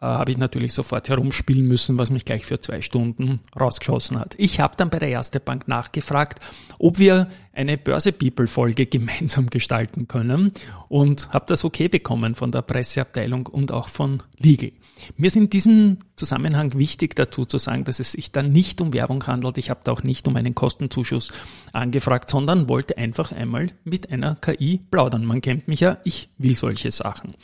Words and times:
habe 0.05 0.31
ich 0.31 0.39
natürlich 0.39 0.73
sofort 0.73 1.09
herumspielen 1.09 1.67
müssen, 1.67 1.99
was 1.99 2.11
mich 2.11 2.25
gleich 2.25 2.45
für 2.45 2.61
zwei 2.61 2.83
Stunden 2.83 3.41
rausgeschossen 3.59 4.19
hat. 4.19 4.35
Ich 4.39 4.61
habe 4.61 4.75
dann 4.77 4.91
bei 4.91 4.99
der 4.99 5.09
Erste 5.09 5.41
Bank 5.41 5.69
nachgefragt, 5.69 6.41
ob 6.79 6.99
wir 6.99 7.29
eine 7.53 7.79
Börse 7.79 8.13
People 8.13 8.47
Folge 8.47 8.87
gemeinsam 8.95 9.49
gestalten 9.49 10.09
können 10.09 10.53
und 10.89 11.33
habe 11.33 11.47
das 11.49 11.65
okay 11.65 11.89
bekommen 11.89 12.35
von 12.35 12.53
der 12.53 12.63
Presseabteilung 12.63 13.47
und 13.47 13.73
auch 13.73 13.89
von 13.89 14.23
Legal. 14.39 14.73
Mir 15.17 15.27
ist 15.29 15.37
in 15.37 15.51
diesem 15.51 15.99
Zusammenhang 16.17 16.77
wichtig 16.79 17.17
dazu 17.17 17.45
zu 17.45 17.59
sagen, 17.59 17.85
dass 17.85 18.01
es 18.01 18.13
sich 18.13 18.31
da 18.31 18.43
nicht 18.43 18.81
um 18.81 18.93
Werbung 18.93 19.27
handelt. 19.27 19.59
Ich 19.59 19.71
habe 19.71 19.81
da 19.85 19.93
auch 19.93 20.03
nicht 20.03 20.29
um 20.29 20.37
einen 20.37 20.55
Kostenzuschuss 20.55 21.33
angefragt, 21.73 22.31
sondern 22.31 22.69
wollte 22.69 22.99
einfach 22.99 23.33
einmal 23.33 23.69
mit 23.85 24.11
einer 24.11 24.37
KI 24.37 24.81
plaudern. 24.91 25.25
Man 25.25 25.41
kennt 25.41 25.69
mich 25.69 25.81
ja, 25.81 25.99
ich 26.05 26.29
will 26.39 26.55
solche 26.55 26.91
Sachen. 26.91 27.35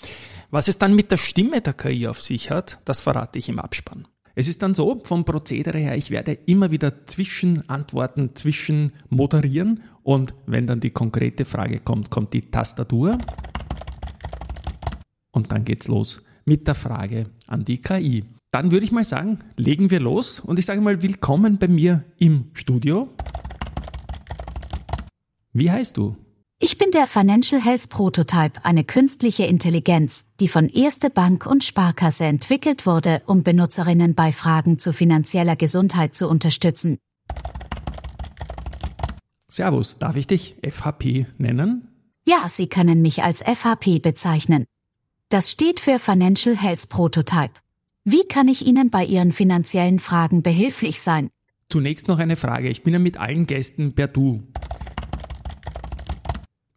Was 0.51 0.67
es 0.67 0.79
dann 0.79 0.97
mit 0.97 1.12
der 1.12 1.17
Stimme 1.17 1.61
der 1.61 1.75
KI 1.75 2.09
auf 2.09 2.20
sich 2.20 2.51
hat, 2.51 2.81
das 2.84 3.01
verrate 3.01 3.39
ich 3.39 3.48
im 3.48 3.61
Abspann. 3.61 4.09
Es 4.34 4.48
ist 4.48 4.62
dann 4.62 4.75
so, 4.75 5.01
vom 5.05 5.25
Prozedere 5.25 5.79
her, 5.79 5.97
ich 5.97 6.11
werde 6.11 6.33
immer 6.33 6.73
wieder 6.73 7.06
zwischen 7.06 7.69
Antworten, 7.69 8.34
zwischen 8.34 8.93
moderieren 9.09 9.83
und 10.03 10.34
wenn 10.47 10.67
dann 10.67 10.81
die 10.81 10.91
konkrete 10.91 11.45
Frage 11.45 11.78
kommt, 11.78 12.11
kommt 12.11 12.34
die 12.34 12.51
Tastatur 12.51 13.17
und 15.31 15.53
dann 15.53 15.65
geht's 15.65 15.87
los 15.87 16.23
mit 16.45 16.67
der 16.67 16.75
Frage 16.75 17.31
an 17.47 17.65
die 17.65 17.81
KI. 17.81 18.25
Dann 18.51 18.73
würde 18.73 18.84
ich 18.84 18.93
mal 18.93 19.05
sagen, 19.05 19.39
legen 19.56 19.91
wir 19.91 20.00
los 20.00 20.41
und 20.41 20.59
ich 20.59 20.67
sage 20.67 20.81
mal 20.81 21.00
willkommen 21.00 21.59
bei 21.59 21.69
mir 21.69 22.05
im 22.19 22.50
Studio. 22.55 23.09
Wie 25.53 25.71
heißt 25.71 25.97
du? 25.97 26.17
Ich 26.62 26.76
bin 26.76 26.91
der 26.91 27.06
Financial 27.06 27.59
Health 27.59 27.88
Prototype, 27.88 28.62
eine 28.66 28.84
künstliche 28.84 29.44
Intelligenz, 29.44 30.26
die 30.41 30.48
von 30.48 30.69
Erste 30.69 31.09
Bank 31.09 31.47
und 31.47 31.65
Sparkasse 31.65 32.25
entwickelt 32.25 32.84
wurde, 32.84 33.22
um 33.25 33.43
Benutzerinnen 33.43 34.15
bei 34.15 34.31
Fragen 34.31 34.78
zu 34.78 34.93
finanzieller 34.93 35.56
Gesundheit 35.56 36.15
zu 36.15 36.28
unterstützen. 36.28 36.99
Servus, 39.49 39.97
darf 39.97 40.16
ich 40.16 40.26
dich 40.26 40.56
FHP 40.62 41.28
nennen? 41.38 41.88
Ja, 42.28 42.47
Sie 42.47 42.66
können 42.66 43.00
mich 43.00 43.22
als 43.22 43.41
FHP 43.43 43.99
bezeichnen. 43.99 44.66
Das 45.31 45.50
steht 45.50 45.81
für 45.81 45.99
Financial 45.99 46.54
Health 46.54 46.91
Prototype. 46.91 47.54
Wie 48.04 48.28
kann 48.28 48.49
ich 48.49 48.66
Ihnen 48.66 48.91
bei 48.91 49.06
Ihren 49.06 49.32
finanziellen 49.32 49.99
Fragen 49.99 50.43
behilflich 50.43 51.00
sein? 51.00 51.31
Zunächst 51.70 52.06
noch 52.06 52.19
eine 52.19 52.37
Frage. 52.37 52.69
Ich 52.69 52.82
bin 52.82 52.93
ja 52.93 52.99
mit 52.99 53.16
allen 53.16 53.47
Gästen 53.47 53.94
per 53.94 54.09
Du. 54.09 54.43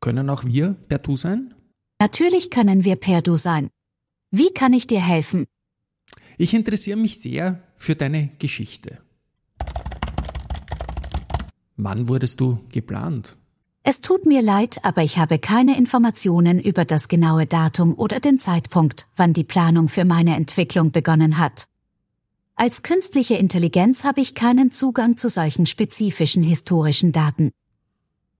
Können 0.04 0.30
auch 0.30 0.44
wir 0.44 0.76
per 0.90 0.98
Du 0.98 1.16
sein? 1.16 1.54
Natürlich 1.98 2.50
können 2.50 2.84
wir 2.84 2.98
per 2.98 3.22
Du 3.22 3.38
sein. 3.38 3.70
Wie 4.32 4.52
kann 4.54 4.74
ich 4.74 4.86
dir 4.86 5.00
helfen? 5.00 5.46
Ich 6.38 6.54
interessiere 6.54 6.98
mich 6.98 7.22
sehr 7.22 7.64
für 7.78 7.96
deine 7.96 8.32
Geschichte. 8.38 8.98
Wann 11.78 12.10
wurdest 12.10 12.42
du 12.42 12.60
geplant? 12.70 13.38
Es 13.84 14.02
tut 14.02 14.26
mir 14.26 14.42
leid, 14.42 14.84
aber 14.84 15.04
ich 15.04 15.18
habe 15.20 15.40
keine 15.40 15.78
Informationen 15.78 16.60
über 16.60 16.84
das 16.84 17.08
genaue 17.08 17.46
Datum 17.46 17.98
oder 17.98 18.20
den 18.20 18.40
Zeitpunkt, 18.40 19.08
wann 19.16 19.32
die 19.32 19.46
Planung 19.46 19.88
für 19.88 20.04
meine 20.04 20.36
Entwicklung 20.36 20.92
begonnen 20.92 21.38
hat. 21.38 21.70
Als 22.56 22.84
künstliche 22.84 23.36
Intelligenz 23.36 24.04
habe 24.04 24.20
ich 24.20 24.36
keinen 24.36 24.70
Zugang 24.70 25.16
zu 25.16 25.30
solchen 25.30 25.66
spezifischen 25.66 26.44
historischen 26.44 27.14
Daten. 27.14 27.52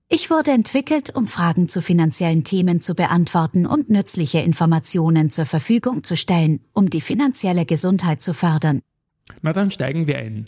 Ich 0.08 0.30
wurde 0.30 0.50
entwickelt, 0.50 1.14
um 1.14 1.26
Fragen 1.26 1.68
zu 1.68 1.80
finanziellen 1.80 2.44
Themen 2.44 2.80
zu 2.80 2.94
beantworten 2.94 3.66
und 3.66 3.88
nützliche 3.88 4.40
Informationen 4.40 5.30
zur 5.30 5.46
Verfügung 5.46 6.04
zu 6.04 6.16
stellen, 6.16 6.60
um 6.72 6.90
die 6.90 7.00
finanzielle 7.00 7.64
Gesundheit 7.64 8.22
zu 8.22 8.34
fördern. 8.34 8.82
Na 9.42 9.52
dann 9.52 9.70
steigen 9.70 10.06
wir 10.06 10.18
ein. 10.18 10.46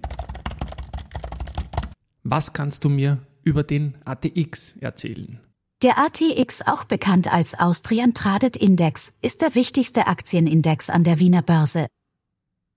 Was 2.23 2.53
kannst 2.53 2.85
du 2.85 2.89
mir 2.89 3.19
über 3.45 3.63
den 3.63 3.95
ATX 4.05 4.77
erzählen? 4.79 5.41
Der 5.83 5.99
ATX, 5.99 6.63
auch 6.63 6.85
bekannt 6.85 7.33
als 7.33 7.59
Austrian 7.59 8.15
Tradet 8.15 8.57
Index, 8.57 9.15
ist 9.23 9.43
der 9.43 9.55
wichtigste 9.55 10.07
Aktienindex 10.07 10.91
an 10.91 11.05
der 11.05 11.19
Wiener 11.19 11.43
Börse. 11.43 11.87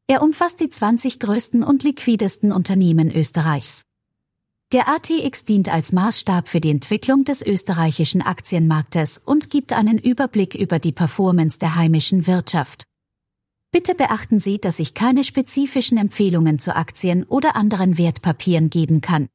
Er 0.07 0.21
umfasst 0.21 0.59
die 0.59 0.69
20 0.69 1.19
größten 1.19 1.63
und 1.63 1.83
liquidesten 1.83 2.51
Unternehmen 2.51 3.11
Österreichs. 3.11 3.85
Der 4.71 4.87
ATX 4.87 5.45
dient 5.45 5.67
als 5.67 5.93
Maßstab 5.93 6.47
für 6.47 6.59
die 6.59 6.69
Entwicklung 6.69 7.23
des 7.23 7.43
österreichischen 7.43 8.21
Aktienmarktes 8.21 9.17
und 9.17 9.49
gibt 9.49 9.73
einen 9.73 9.97
Überblick 9.97 10.53
über 10.53 10.77
die 10.77 10.91
Performance 10.91 11.57
der 11.57 11.75
heimischen 11.75 12.27
Wirtschaft. 12.27 12.83
Bitte 13.71 13.95
beachten 13.95 14.37
Sie, 14.37 14.59
dass 14.59 14.79
ich 14.79 14.93
keine 14.93 15.23
spezifischen 15.23 15.97
Empfehlungen 15.97 16.59
zu 16.59 16.75
Aktien 16.75 17.23
oder 17.23 17.55
anderen 17.55 17.97
Wertpapieren 17.97 18.69
geben 18.69 19.01
kann. 19.01 19.27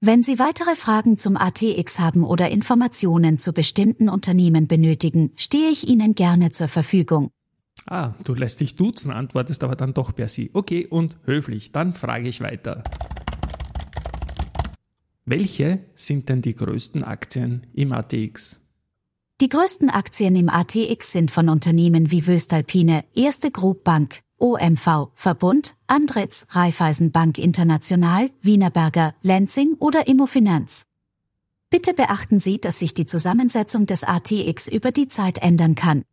Wenn 0.00 0.22
Sie 0.22 0.38
weitere 0.38 0.76
Fragen 0.76 1.18
zum 1.18 1.36
ATX 1.36 1.98
haben 1.98 2.24
oder 2.24 2.50
Informationen 2.50 3.38
zu 3.38 3.52
bestimmten 3.52 4.08
Unternehmen 4.08 4.66
benötigen, 4.66 5.30
stehe 5.36 5.68
ich 5.68 5.86
Ihnen 5.86 6.14
gerne 6.14 6.52
zur 6.52 6.68
Verfügung. 6.68 7.32
Ah, 7.84 8.14
du 8.24 8.32
lässt 8.32 8.60
dich 8.60 8.76
duzen, 8.76 9.10
antwortest 9.12 9.62
aber 9.62 9.76
dann 9.76 9.92
doch 9.92 10.14
per 10.14 10.28
Sie. 10.28 10.50
Okay, 10.54 10.86
und 10.86 11.18
höflich. 11.24 11.70
Dann 11.72 11.92
frage 11.92 12.28
ich 12.28 12.40
weiter. 12.40 12.82
Welche 15.30 15.80
sind 15.94 16.30
denn 16.30 16.40
die 16.40 16.54
größten 16.54 17.04
Aktien 17.04 17.66
im 17.74 17.92
ATX? 17.92 18.62
Die 19.42 19.50
größten 19.50 19.90
Aktien 19.90 20.34
im 20.34 20.48
ATX 20.48 21.12
sind 21.12 21.30
von 21.30 21.50
Unternehmen 21.50 22.10
wie 22.10 22.26
Wöstalpine, 22.26 23.04
Erste 23.14 23.50
Group 23.50 23.84
Bank, 23.84 24.20
OMV, 24.38 25.10
Verbund, 25.14 25.74
Andritz, 25.86 26.46
Raiffeisenbank 26.52 27.36
International, 27.36 28.30
Wienerberger, 28.40 29.14
Lenzing 29.20 29.74
oder 29.78 30.08
Immofinanz. 30.08 30.86
Bitte 31.68 31.92
beachten 31.92 32.38
Sie, 32.38 32.58
dass 32.58 32.78
sich 32.78 32.94
die 32.94 33.04
Zusammensetzung 33.04 33.84
des 33.84 34.04
ATX 34.04 34.66
über 34.66 34.92
die 34.92 35.08
Zeit 35.08 35.36
ändern 35.42 35.74
kann. 35.74 36.04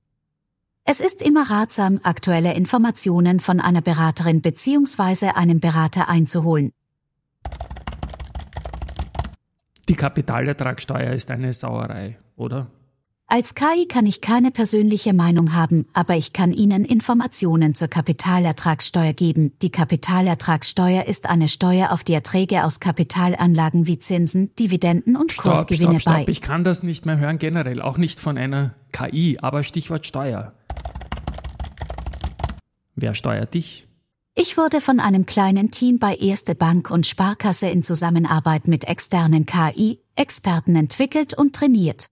Es 0.84 1.00
ist 1.00 1.22
immer 1.22 1.50
ratsam, 1.50 2.02
aktuelle 2.04 2.54
Informationen 2.54 3.40
von 3.40 3.62
einer 3.62 3.82
Beraterin 3.82 4.42
bzw. 4.42 5.30
einem 5.30 5.62
Berater 5.62 6.10
einzuholen. 6.10 6.74
Die 9.88 9.96
Kapitalertragssteuer 9.96 11.14
ist 11.14 11.30
eine 11.30 11.54
Sauerei, 11.54 12.18
oder? 12.36 12.68
Als 13.28 13.56
KI 13.56 13.88
kann 13.88 14.06
ich 14.06 14.22
keine 14.22 14.52
persönliche 14.52 15.12
Meinung 15.14 15.54
haben, 15.54 15.88
aber 15.94 16.16
ich 16.16 16.32
kann 16.32 16.54
Ihnen 16.54 16.86
Informationen 16.86 17.74
zur 17.74 17.88
Kapitalertragssteuer 17.88 19.14
geben. 19.14 19.54
Die 19.64 19.72
Kapitalertragssteuer 19.72 21.06
ist 21.06 21.28
eine 21.28 21.48
Steuer 21.48 21.92
auf 21.92 22.04
die 22.04 22.14
Erträge 22.14 22.64
aus 22.64 22.80
Kapitalanlagen 22.80 23.88
wie 23.88 23.98
Zinsen, 23.98 24.56
Dividenden 24.56 25.16
und 25.16 25.32
Stopp, 25.32 25.56
Kursgewinne 25.56 26.00
stopp, 26.00 26.14
stopp. 26.14 26.26
bei. 26.28 26.32
Ich 26.32 26.42
kann 26.42 26.64
das 26.64 26.84
nicht 26.84 27.08
mehr 27.08 27.18
hören 27.18 27.40
generell, 27.40 27.82
auch 27.82 27.98
nicht 27.98 28.20
von 28.20 28.38
einer 28.38 28.76
KI, 28.92 29.40
aber 29.42 29.64
Stichwort 29.64 30.06
Steuer. 30.06 30.54
Wer 32.96 33.16
steuert 33.16 33.56
dich? 33.56 33.85
Ich 34.38 34.58
wurde 34.58 34.82
von 34.82 35.00
einem 35.00 35.26
kleinen 35.26 35.72
Team 35.72 35.98
bei 35.98 36.14
Erste 36.14 36.56
Bank 36.56 36.92
und 36.92 37.08
Sparkasse 37.08 37.70
in 37.70 37.84
Zusammenarbeit 37.84 38.68
mit 38.68 38.84
externen 38.84 39.46
KI-Experten 39.46 40.76
entwickelt 40.76 41.34
und 41.34 41.56
trainiert. 41.56 42.08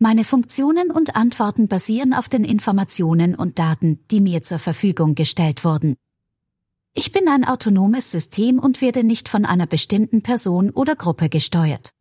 Meine 0.00 0.24
Funktionen 0.24 0.90
und 0.90 1.14
Antworten 1.14 1.68
basieren 1.68 2.12
auf 2.12 2.28
den 2.28 2.42
Informationen 2.42 3.36
und 3.36 3.60
Daten, 3.60 4.00
die 4.10 4.20
mir 4.20 4.42
zur 4.42 4.58
Verfügung 4.58 5.14
gestellt 5.14 5.64
wurden. 5.64 5.94
Ich 6.92 7.12
bin 7.12 7.28
ein 7.28 7.44
autonomes 7.44 8.10
System 8.10 8.58
und 8.58 8.80
werde 8.80 9.04
nicht 9.04 9.28
von 9.28 9.44
einer 9.44 9.68
bestimmten 9.68 10.22
Person 10.22 10.70
oder 10.70 10.96
Gruppe 10.96 11.28
gesteuert. 11.28 11.92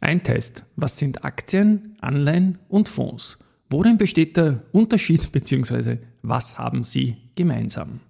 Ein 0.00 0.22
Test. 0.22 0.64
Was 0.76 0.96
sind 0.96 1.26
Aktien, 1.26 1.98
Anleihen 2.00 2.58
und 2.70 2.88
Fonds? 2.88 3.36
Worin 3.72 3.96
besteht 3.96 4.36
der 4.36 4.64
Unterschied 4.72 5.32
bzw. 5.32 5.96
was 6.20 6.58
haben 6.58 6.84
sie 6.84 7.16
gemeinsam? 7.36 8.00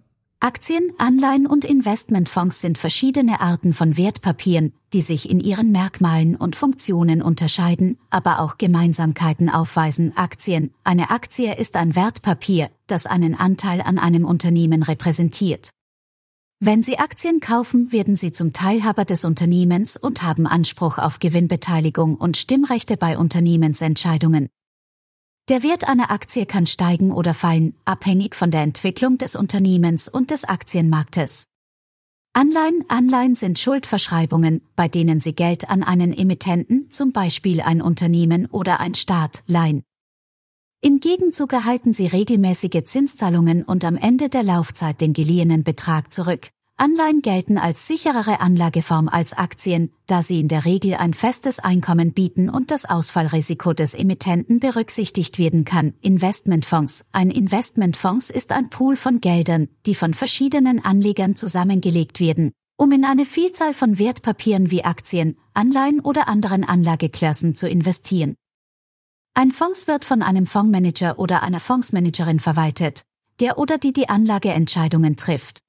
Aktien, 0.41 0.91
Anleihen 0.99 1.47
und 1.47 1.65
Investmentfonds 1.65 2.61
sind 2.61 2.79
verschiedene 2.79 3.41
Arten 3.41 3.73
von 3.73 3.97
Wertpapieren, 3.97 4.73
die 4.93 5.03
sich 5.03 5.31
in 5.31 5.39
ihren 5.39 5.71
Merkmalen 5.71 6.35
und 6.35 6.57
Funktionen 6.57 7.23
unterscheiden, 7.23 7.97
aber 8.11 8.41
auch 8.41 8.59
Gemeinsamkeiten 8.59 9.49
aufweisen. 9.49 10.17
Aktien. 10.17 10.75
Eine 10.83 11.11
Aktie 11.11 11.57
ist 11.57 11.77
ein 11.77 11.95
Wertpapier, 11.95 12.69
das 12.89 13.07
einen 13.07 13.37
Anteil 13.37 13.83
an 13.83 14.01
einem 14.01 14.25
Unternehmen 14.25 14.83
repräsentiert. 14.83 15.71
Wenn 16.59 16.83
Sie 16.83 16.99
Aktien 16.99 17.39
kaufen, 17.39 17.93
werden 17.93 18.17
Sie 18.17 18.33
zum 18.33 18.53
Teilhaber 18.53 19.05
des 19.05 19.25
Unternehmens 19.25 19.97
und 19.97 20.25
haben 20.25 20.49
Anspruch 20.49 20.99
auf 20.99 21.21
Gewinnbeteiligung 21.21 22.17
und 22.17 22.37
Stimmrechte 22.37 22.97
bei 22.97 23.17
Unternehmensentscheidungen. 23.17 24.49
Der 25.49 25.65
Wert 25.65 25.89
einer 25.89 26.13
Aktie 26.13 26.47
kann 26.47 26.67
steigen 26.67 27.11
oder 27.11 27.35
fallen, 27.35 27.75
abhängig 27.85 28.37
von 28.37 28.53
der 28.53 28.63
Entwicklung 28.63 29.19
des 29.19 29.35
Unternehmens 29.35 30.09
und 30.09 30.31
des 30.31 30.45
Aktienmarktes. 30.45 31.49
Anleihen 32.33 32.85
Anleihen 32.89 33.35
sind 33.35 33.59
Schuldverschreibungen, 33.59 34.63
bei 34.77 34.87
denen 34.87 35.19
Sie 35.19 35.35
Geld 35.35 35.69
an 35.69 35.83
einen 35.83 36.17
Emittenten, 36.17 36.91
zum 36.91 37.13
Beispiel 37.13 37.61
ein 37.61 37.83
Unternehmen 37.83 38.47
oder 38.47 38.79
ein 38.79 38.95
Staat, 38.95 39.43
leihen. 39.47 39.83
Im 40.81 41.01
Gegenzug 41.01 41.53
erhalten 41.53 41.93
Sie 41.93 42.07
regelmäßige 42.07 42.85
Zinszahlungen 42.85 43.65
und 43.65 43.85
am 43.85 43.97
Ende 43.97 44.29
der 44.29 44.45
Laufzeit 44.45 45.01
den 45.01 45.13
geliehenen 45.13 45.65
Betrag 45.65 46.13
zurück. 46.13 46.51
Anleihen 46.83 47.23
gelten 47.23 47.59
als 47.59 47.87
sicherere 47.87 48.41
Anlageform 48.41 49.09
als 49.09 49.35
Aktien, 49.35 49.93
da 50.09 50.21
sie 50.21 50.41
in 50.41 50.49
der 50.49 50.65
Regel 50.65 50.95
ein 50.95 51.15
festes 51.15 51.61
Einkommen 51.61 52.13
bieten 52.13 52.51
und 52.51 52.73
das 52.73 52.87
Ausfallrisiko 52.87 53.73
des 53.73 53.95
Emittenten 53.95 54.59
berücksichtigt 54.59 55.39
werden 55.39 55.65
kann. 55.65 55.95
Investmentfonds. 56.01 57.05
Ein 57.13 57.31
Investmentfonds 57.31 58.31
ist 58.31 58.51
ein 58.51 58.69
Pool 58.69 58.97
von 58.97 59.21
Geldern, 59.21 59.69
die 59.87 59.95
von 59.95 60.13
verschiedenen 60.13 60.85
Anlegern 60.85 61.37
zusammengelegt 61.37 62.19
werden, 62.19 62.51
um 62.77 62.91
in 62.91 63.05
eine 63.05 63.27
Vielzahl 63.27 63.75
von 63.75 64.01
Wertpapieren 64.01 64.73
wie 64.73 64.83
Aktien, 64.83 65.39
Anleihen 65.55 66.01
oder 66.01 66.27
anderen 66.27 66.65
Anlageklassen 66.65 67.55
zu 67.55 67.69
investieren. 67.69 68.35
Ein 69.35 69.53
Fonds 69.53 69.87
wird 69.87 70.05
von 70.05 70.21
einem 70.21 70.47
Fondsmanager 70.47 71.21
oder 71.21 71.45
einer 71.45 71.61
Fondsmanagerin 71.61 72.41
verwaltet, 72.41 73.03
der 73.39 73.57
oder 73.59 73.79
die 73.79 73.93
die 73.93 74.09
Anlageentscheidungen 74.09 75.15
trifft. 75.15 75.61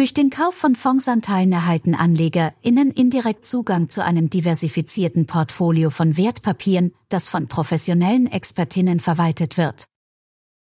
Durch 0.00 0.14
den 0.14 0.30
Kauf 0.30 0.54
von 0.54 0.76
Fondsanteilen 0.76 1.52
erhalten 1.52 1.94
AnlegerInnen 1.94 2.90
indirekt 2.90 3.44
Zugang 3.44 3.90
zu 3.90 4.02
einem 4.02 4.30
diversifizierten 4.30 5.26
Portfolio 5.26 5.90
von 5.90 6.16
Wertpapieren, 6.16 6.94
das 7.10 7.28
von 7.28 7.48
professionellen 7.48 8.26
Expertinnen 8.26 8.98
verwaltet 8.98 9.58
wird. 9.58 9.88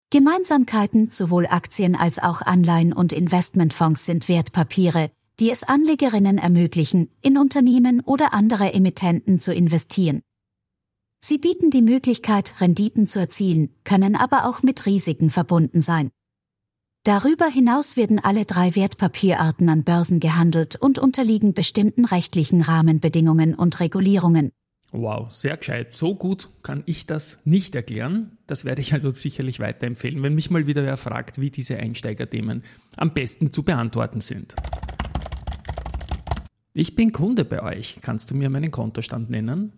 Gemeinsamkeiten 0.09 1.11
sowohl 1.11 1.45
Aktien 1.45 1.95
als 1.95 2.17
auch 2.17 2.41
Anleihen 2.41 2.93
und 2.93 3.13
Investmentfonds 3.13 4.07
sind 4.07 4.27
Wertpapiere, 4.27 5.11
die 5.39 5.51
es 5.51 5.63
Anlegerinnen 5.63 6.39
ermöglichen, 6.39 7.11
in 7.21 7.37
Unternehmen 7.37 8.01
oder 8.01 8.33
andere 8.33 8.73
Emittenten 8.73 9.39
zu 9.39 9.53
investieren. 9.53 10.23
Sie 11.19 11.37
bieten 11.37 11.69
die 11.69 11.83
Möglichkeit, 11.83 12.59
Renditen 12.59 13.05
zu 13.05 13.19
erzielen, 13.19 13.69
können 13.83 14.15
aber 14.15 14.47
auch 14.47 14.63
mit 14.63 14.87
Risiken 14.87 15.29
verbunden 15.29 15.81
sein. 15.81 16.09
Darüber 17.07 17.47
hinaus 17.47 17.95
werden 17.95 18.19
alle 18.19 18.43
drei 18.43 18.75
Wertpapierarten 18.75 19.69
an 19.69 19.85
Börsen 19.85 20.19
gehandelt 20.19 20.75
und 20.75 20.99
unterliegen 20.99 21.53
bestimmten 21.53 22.03
rechtlichen 22.03 22.59
Rahmenbedingungen 22.59 23.55
und 23.55 23.79
Regulierungen. 23.79 24.51
Wow, 24.91 25.31
sehr 25.31 25.55
gescheit. 25.55 25.93
So 25.93 26.15
gut 26.15 26.49
kann 26.63 26.83
ich 26.85 27.05
das 27.05 27.37
nicht 27.45 27.75
erklären. 27.75 28.37
Das 28.45 28.65
werde 28.65 28.81
ich 28.81 28.91
also 28.91 29.09
sicherlich 29.11 29.61
weiterempfehlen, 29.61 30.21
wenn 30.21 30.35
mich 30.35 30.49
mal 30.49 30.67
wieder 30.67 30.83
wer 30.83 30.97
fragt, 30.97 31.39
wie 31.39 31.49
diese 31.49 31.77
Einsteigerthemen 31.77 32.65
am 32.97 33.13
besten 33.13 33.53
zu 33.53 33.63
beantworten 33.63 34.19
sind. 34.19 34.55
Ich 36.73 36.93
bin 36.95 37.13
Kunde 37.13 37.45
bei 37.45 37.63
euch. 37.63 37.99
Kannst 38.01 38.31
du 38.31 38.35
mir 38.35 38.49
meinen 38.49 38.71
Kontostand 38.71 39.29
nennen? 39.29 39.71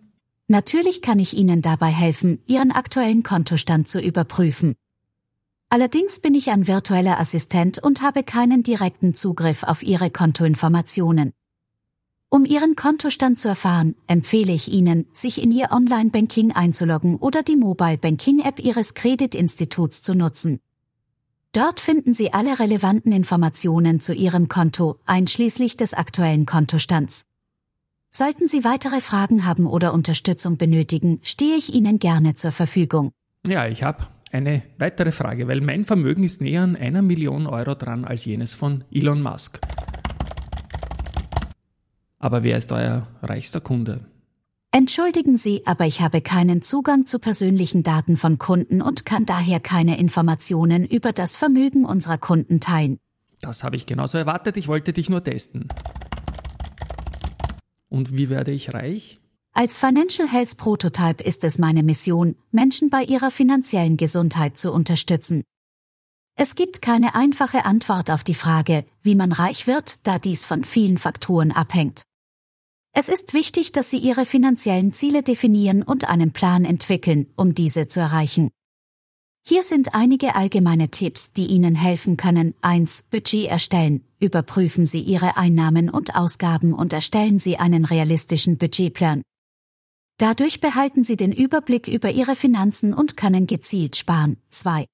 Natürlich 0.48 1.00
kann 1.00 1.20
ich 1.20 1.36
Ihnen 1.36 1.62
dabei 1.62 1.90
helfen, 1.90 2.40
Ihren 2.48 2.72
aktuellen 2.72 3.22
Kontostand 3.22 3.86
zu 3.86 4.00
überprüfen. 4.00 4.74
Allerdings 5.72 6.18
bin 6.18 6.34
ich 6.34 6.50
ein 6.50 6.66
virtueller 6.66 7.20
Assistent 7.20 7.78
und 7.78 8.02
habe 8.02 8.24
keinen 8.24 8.64
direkten 8.64 9.14
Zugriff 9.14 9.62
auf 9.62 9.84
Ihre 9.84 10.10
Kontoinformationen. 10.10 11.32
Um 12.28 12.44
Ihren 12.44 12.74
Kontostand 12.74 13.38
zu 13.38 13.46
erfahren, 13.46 13.94
empfehle 14.08 14.52
ich 14.52 14.66
Ihnen, 14.66 15.06
sich 15.12 15.40
in 15.40 15.52
Ihr 15.52 15.70
Online-Banking 15.70 16.50
einzuloggen 16.50 17.16
oder 17.16 17.44
die 17.44 17.54
Mobile 17.54 17.98
Banking-App 17.98 18.58
Ihres 18.58 18.94
Kreditinstituts 18.94 20.02
zu 20.02 20.14
nutzen. 20.14 20.58
Dort 21.52 21.78
finden 21.78 22.14
Sie 22.14 22.32
alle 22.32 22.58
relevanten 22.58 23.12
Informationen 23.12 24.00
zu 24.00 24.12
Ihrem 24.12 24.48
Konto, 24.48 24.98
einschließlich 25.06 25.76
des 25.76 25.94
aktuellen 25.94 26.46
Kontostands. 26.46 27.26
Sollten 28.10 28.48
Sie 28.48 28.64
weitere 28.64 29.00
Fragen 29.00 29.46
haben 29.46 29.68
oder 29.68 29.94
Unterstützung 29.94 30.56
benötigen, 30.56 31.20
stehe 31.22 31.54
ich 31.54 31.72
Ihnen 31.72 32.00
gerne 32.00 32.34
zur 32.34 32.50
Verfügung. 32.50 33.12
Ja, 33.46 33.68
ich 33.68 33.84
habe 33.84 34.08
eine 34.32 34.62
weitere 34.78 35.12
Frage, 35.12 35.48
weil 35.48 35.60
mein 35.60 35.84
Vermögen 35.84 36.22
ist 36.22 36.40
näher 36.40 36.62
an 36.62 36.76
einer 36.76 37.02
Million 37.02 37.46
Euro 37.46 37.74
dran 37.74 38.04
als 38.04 38.24
jenes 38.24 38.54
von 38.54 38.84
Elon 38.90 39.22
Musk. 39.22 39.60
Aber 42.18 42.42
wer 42.42 42.58
ist 42.58 42.70
euer 42.72 43.06
reichster 43.22 43.60
Kunde? 43.60 44.04
Entschuldigen 44.72 45.36
Sie, 45.36 45.66
aber 45.66 45.86
ich 45.86 46.00
habe 46.00 46.20
keinen 46.20 46.62
Zugang 46.62 47.06
zu 47.06 47.18
persönlichen 47.18 47.82
Daten 47.82 48.16
von 48.16 48.38
Kunden 48.38 48.82
und 48.82 49.04
kann 49.04 49.26
daher 49.26 49.58
keine 49.58 49.98
Informationen 49.98 50.84
über 50.84 51.12
das 51.12 51.34
Vermögen 51.34 51.84
unserer 51.84 52.18
Kunden 52.18 52.60
teilen. 52.60 52.98
Das 53.40 53.64
habe 53.64 53.74
ich 53.74 53.86
genauso 53.86 54.18
erwartet, 54.18 54.56
ich 54.56 54.68
wollte 54.68 54.92
dich 54.92 55.10
nur 55.10 55.24
testen. 55.24 55.66
Und 57.88 58.16
wie 58.16 58.28
werde 58.28 58.52
ich 58.52 58.72
reich? 58.72 59.19
Als 59.52 59.76
Financial 59.76 60.28
Health 60.28 60.56
Prototype 60.56 61.22
ist 61.22 61.42
es 61.44 61.58
meine 61.58 61.82
Mission, 61.82 62.36
Menschen 62.52 62.88
bei 62.88 63.02
ihrer 63.02 63.30
finanziellen 63.30 63.96
Gesundheit 63.96 64.56
zu 64.56 64.72
unterstützen. 64.72 65.42
Es 66.36 66.54
gibt 66.54 66.80
keine 66.80 67.14
einfache 67.14 67.64
Antwort 67.64 68.10
auf 68.10 68.24
die 68.24 68.34
Frage, 68.34 68.84
wie 69.02 69.14
man 69.14 69.32
reich 69.32 69.66
wird, 69.66 70.06
da 70.06 70.18
dies 70.18 70.44
von 70.44 70.64
vielen 70.64 70.98
Faktoren 70.98 71.52
abhängt. 71.52 72.04
Es 72.92 73.08
ist 73.08 73.34
wichtig, 73.34 73.72
dass 73.72 73.90
Sie 73.90 73.98
Ihre 73.98 74.24
finanziellen 74.24 74.92
Ziele 74.92 75.22
definieren 75.22 75.82
und 75.82 76.08
einen 76.08 76.32
Plan 76.32 76.64
entwickeln, 76.64 77.26
um 77.36 77.54
diese 77.54 77.88
zu 77.88 78.00
erreichen. 78.00 78.50
Hier 79.46 79.62
sind 79.62 79.94
einige 79.94 80.34
allgemeine 80.34 80.90
Tipps, 80.90 81.32
die 81.32 81.46
Ihnen 81.46 81.74
helfen 81.74 82.16
können. 82.16 82.54
1. 82.62 83.04
Budget 83.10 83.46
erstellen. 83.46 84.04
Überprüfen 84.18 84.86
Sie 84.86 85.00
Ihre 85.00 85.36
Einnahmen 85.36 85.90
und 85.90 86.14
Ausgaben 86.14 86.72
und 86.72 86.92
erstellen 86.92 87.38
Sie 87.38 87.56
einen 87.58 87.84
realistischen 87.84 88.58
Budgetplan. 88.58 89.22
Dadurch 90.20 90.60
behalten 90.60 91.02
Sie 91.02 91.16
den 91.16 91.32
Überblick 91.32 91.88
über 91.88 92.10
Ihre 92.10 92.36
Finanzen 92.36 92.92
und 92.92 93.16
können 93.16 93.46
gezielt 93.46 93.96
sparen. 93.96 94.36
2. 94.50 94.84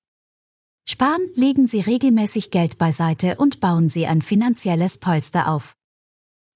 Sparen, 0.89 1.29
legen 1.35 1.67
Sie 1.67 1.81
regelmäßig 1.81 2.53
Geld 2.53 2.79
beiseite 2.79 3.35
und 3.35 3.59
bauen 3.59 3.89
Sie 3.89 4.07
ein 4.07 4.23
finanzielles 4.23 4.99
Polster 4.99 5.51
auf. 5.51 5.75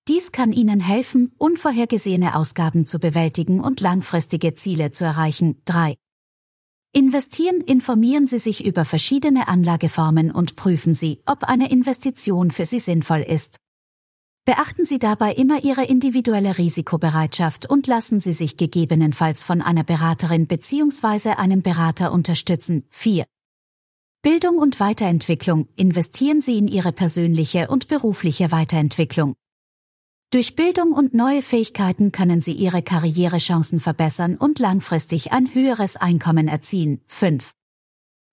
Dies 0.06 0.30
kann 0.30 0.52
Ihnen 0.52 0.78
helfen, 0.78 1.32
unvorhergesehene 1.36 2.36
Ausgaben 2.36 2.86
zu 2.86 3.00
bewältigen 3.00 3.58
und 3.58 3.80
langfristige 3.80 4.54
Ziele 4.54 4.92
zu 4.92 5.04
erreichen. 5.04 5.60
3. 5.64 5.96
Investieren, 6.92 7.62
informieren 7.62 8.28
Sie 8.28 8.38
sich 8.38 8.64
über 8.64 8.84
verschiedene 8.84 9.48
Anlageformen 9.48 10.30
und 10.30 10.54
prüfen 10.54 10.94
Sie, 10.94 11.22
ob 11.26 11.42
eine 11.42 11.72
Investition 11.72 12.52
für 12.52 12.64
Sie 12.64 12.78
sinnvoll 12.78 13.22
ist. 13.22 13.56
Beachten 14.50 14.84
Sie 14.84 14.98
dabei 14.98 15.32
immer 15.34 15.62
Ihre 15.62 15.84
individuelle 15.84 16.58
Risikobereitschaft 16.58 17.70
und 17.70 17.86
lassen 17.86 18.18
Sie 18.18 18.32
sich 18.32 18.56
gegebenenfalls 18.56 19.44
von 19.44 19.62
einer 19.62 19.84
Beraterin 19.84 20.48
bzw. 20.48 21.34
einem 21.34 21.62
Berater 21.62 22.10
unterstützen. 22.10 22.84
4. 22.90 23.26
Bildung 24.22 24.58
und 24.58 24.80
Weiterentwicklung. 24.80 25.68
Investieren 25.76 26.40
Sie 26.40 26.58
in 26.58 26.66
Ihre 26.66 26.90
persönliche 26.90 27.68
und 27.68 27.86
berufliche 27.86 28.50
Weiterentwicklung. 28.50 29.36
Durch 30.32 30.56
Bildung 30.56 30.94
und 30.94 31.14
neue 31.14 31.42
Fähigkeiten 31.42 32.10
können 32.10 32.40
Sie 32.40 32.54
Ihre 32.54 32.82
Karrierechancen 32.82 33.78
verbessern 33.78 34.36
und 34.36 34.58
langfristig 34.58 35.30
ein 35.30 35.54
höheres 35.54 35.94
Einkommen 35.94 36.48
erzielen. 36.48 37.02
5. 37.06 37.52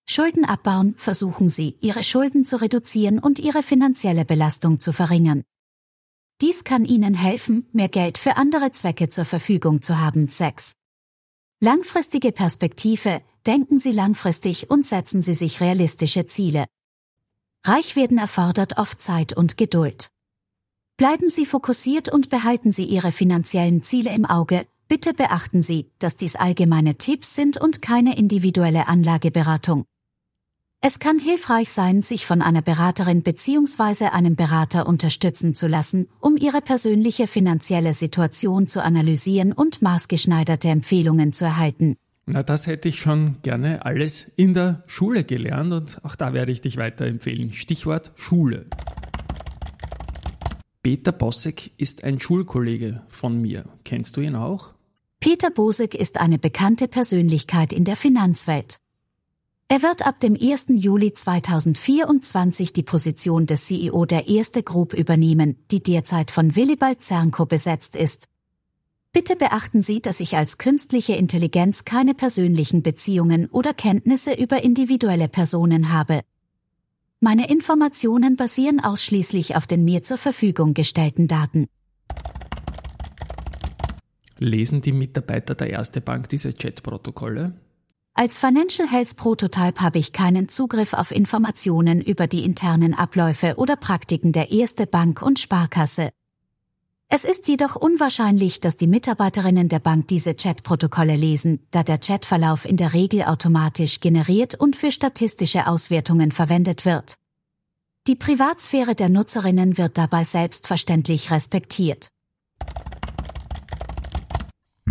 Schulden 0.09 0.45
abbauen. 0.45 0.95
Versuchen 0.97 1.50
Sie, 1.50 1.77
Ihre 1.79 2.03
Schulden 2.03 2.43
zu 2.43 2.59
reduzieren 2.59 3.19
und 3.19 3.38
Ihre 3.38 3.62
finanzielle 3.62 4.25
Belastung 4.25 4.79
zu 4.79 4.91
verringern. 4.93 5.43
Dies 6.39 6.63
kann 6.63 6.86
Ihnen 6.86 7.15
helfen, 7.15 7.65
mehr 7.74 7.89
Geld 7.89 8.20
für 8.20 8.38
andere 8.38 8.72
Zwecke 8.72 9.10
zur 9.10 9.25
Verfügung 9.25 9.82
zu 9.82 10.00
haben. 10.00 10.27
6. 10.27 10.74
Langfristige 11.62 12.32
Perspektive. 12.32 13.22
Denken 13.48 13.79
Sie 13.79 13.91
langfristig 13.91 14.70
und 14.70 14.86
setzen 14.86 15.24
Sie 15.24 15.34
sich 15.34 15.62
realistische 15.62 16.27
Ziele. 16.27 16.65
Reich 17.63 17.96
werden 17.96 18.20
erfordert 18.20 18.77
oft 18.77 19.01
Zeit 19.01 19.34
und 19.34 19.58
Geduld. 19.58 20.10
Bleiben 20.98 21.29
Sie 21.29 21.48
fokussiert 21.48 22.08
und 22.08 22.29
behalten 22.29 22.72
Sie 22.72 22.86
Ihre 22.86 23.12
finanziellen 23.12 23.82
Ziele 23.82 24.13
im 24.13 24.25
Auge. 24.25 24.67
Bitte 24.88 25.15
beachten 25.15 25.63
Sie, 25.63 25.89
dass 25.98 26.17
dies 26.17 26.36
allgemeine 26.36 27.00
Tipps 27.00 27.34
sind 27.34 27.60
und 27.60 27.82
keine 27.82 28.15
individuelle 28.15 28.88
Anlageberatung. 28.88 29.86
Es 30.79 31.00
kann 31.00 31.17
hilfreich 31.17 31.72
sein, 31.72 32.03
sich 32.03 32.27
von 32.27 32.43
einer 32.43 32.62
Beraterin 32.62 33.24
bzw. 33.24 34.05
einem 34.05 34.36
Berater 34.36 34.86
unterstützen 34.86 35.55
zu 35.55 35.67
lassen, 35.67 36.07
um 36.19 36.38
ihre 36.38 36.62
persönliche 36.62 37.25
finanzielle 37.25 37.96
Situation 37.96 38.67
zu 38.67 38.84
analysieren 38.84 39.53
und 39.53 39.81
maßgeschneiderte 39.81 40.69
Empfehlungen 40.69 41.34
zu 41.34 41.46
erhalten. 41.46 41.96
Na, 42.27 42.43
das 42.43 42.67
hätte 42.67 42.89
ich 42.89 43.00
schon 43.00 43.38
gerne 43.41 43.86
alles 43.86 44.27
in 44.36 44.53
der 44.53 44.84
Schule 44.88 45.24
gelernt 45.24 45.74
und 45.74 46.05
auch 46.05 46.15
da 46.15 46.34
werde 46.34 46.51
ich 46.51 46.62
dich 46.62 46.77
weiterempfehlen. 46.77 47.53
Stichwort 47.53 48.12
Schule. 48.15 48.67
Peter 50.84 51.12
Bossek 51.12 51.72
ist 51.77 52.03
ein 52.03 52.19
Schulkollege 52.19 53.01
von 53.07 53.41
mir. 53.41 53.65
Kennst 53.84 54.15
du 54.15 54.22
ihn 54.22 54.36
auch? 54.36 54.74
Peter 55.19 55.50
Bosek 55.50 55.96
ist 55.96 56.19
eine 56.19 56.38
bekannte 56.38 56.88
Persönlichkeit 56.88 57.74
in 57.74 57.84
der 57.84 57.96
Finanzwelt. 57.96 58.79
Er 59.69 59.81
wird 59.81 60.07
ab 60.07 60.21
dem 60.21 60.38
1. 60.39 60.67
Juli 60.69 61.12
2024 61.12 62.71
die 62.71 62.83
Position 62.83 63.47
des 63.47 63.65
CEO 63.65 64.05
der 64.05 64.29
Erste 64.29 64.63
Group 64.63 64.93
übernehmen, 64.93 65.57
die 65.71 65.83
derzeit 65.83 66.31
von 66.31 66.55
Willibald 66.55 67.01
Zernko 67.01 67.45
besetzt 67.45 67.97
ist. 67.97 68.29
Bitte 69.12 69.36
beachten 69.36 69.81
Sie, 69.81 70.01
dass 70.01 70.21
ich 70.21 70.38
als 70.38 70.57
künstliche 70.57 71.15
Intelligenz 71.15 71.83
keine 71.83 72.13
persönlichen 72.13 72.81
Beziehungen 72.81 73.47
oder 73.47 73.74
Kenntnisse 73.74 74.33
über 74.33 74.63
individuelle 74.63 75.27
Personen 75.27 75.91
habe. 75.91 76.21
Meine 77.19 77.50
Informationen 77.50 78.38
basieren 78.38 78.79
ausschließlich 78.79 79.57
auf 79.57 79.67
den 79.67 79.83
mir 79.83 80.01
zur 80.01 80.17
Verfügung 80.17 80.75
gestellten 80.75 81.27
Daten. 81.27 81.67
Lesen 84.39 84.79
die 84.79 84.93
Mitarbeiter 84.93 85.55
der 85.55 85.71
Erste 85.71 86.00
Bank 86.00 86.29
diese 86.29 86.53
Chatprotokolle? 86.53 87.53
Als 88.19 88.39
Financial 88.39 88.89
Health 88.89 89.15
Prototype 89.15 89.79
habe 89.79 90.00
ich 90.00 90.12
keinen 90.12 90.50
Zugriff 90.50 90.93
auf 90.93 91.12
Informationen 91.12 92.01
über 92.01 92.25
die 92.25 92.43
internen 92.43 92.95
Abläufe 92.95 93.57
oder 93.57 93.75
Praktiken 93.75 94.31
der 94.31 94.50
Erste 94.50 94.88
Bank 94.88 95.21
und 95.21 95.38
Sparkasse. 95.38 96.09
Es 97.09 97.25
ist 97.25 97.47
jedoch 97.47 97.75
unwahrscheinlich, 97.75 98.59
dass 98.59 98.75
die 98.75 98.88
Mitarbeiterinnen 98.88 99.69
der 99.69 99.77
Bank 99.77 100.07
diese 100.07 100.33
Chatprotokolle 100.33 101.15
lesen, 101.15 101.59
da 101.69 101.83
der 101.83 102.00
Chatverlauf 102.00 102.65
in 102.65 102.75
der 102.75 102.93
Regel 102.93 103.21
automatisch 103.21 104.00
generiert 104.00 104.55
und 104.55 104.75
für 104.75 104.91
statistische 104.91 105.67
Auswertungen 105.67 106.31
verwendet 106.31 106.86
wird. 106.86 107.19
Die 108.07 108.15
Privatsphäre 108.15 108.95
der 108.95 109.09
Nutzerinnen 109.09 109.77
wird 109.77 109.95
dabei 110.00 110.24
selbstverständlich 110.24 111.29
respektiert. 111.29 112.07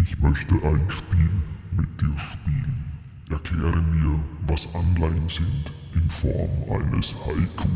Ich 0.01 0.17
möchte 0.21 0.55
ein 0.63 0.89
Spiel 0.89 1.31
mit 1.73 2.01
dir 2.01 2.17
spielen. 2.21 2.86
Erkläre 3.31 3.83
mir, 3.83 4.23
was 4.47 4.69
Anleihen 4.73 5.29
sind 5.29 5.73
in 5.95 6.09
Form 6.09 6.49
eines 6.71 7.13
Haiku. 7.27 7.69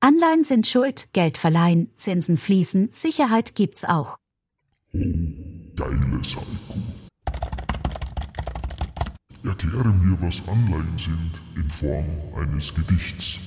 Anleihen 0.00 0.44
sind 0.44 0.66
Schuld, 0.66 1.08
Geld 1.14 1.38
verleihen, 1.38 1.90
Zinsen 1.96 2.36
fließen, 2.36 2.90
Sicherheit 2.92 3.54
gibt's 3.54 3.86
auch. 3.86 4.18
Oh, 4.92 4.98
geiles 5.76 6.36
Haiku. 6.36 6.78
Erkläre 9.44 9.88
mir, 9.88 10.20
was 10.20 10.42
Anleihen 10.46 10.98
sind 10.98 11.40
in 11.56 11.70
Form 11.70 12.06
eines 12.36 12.74
Gedichts. 12.74 13.38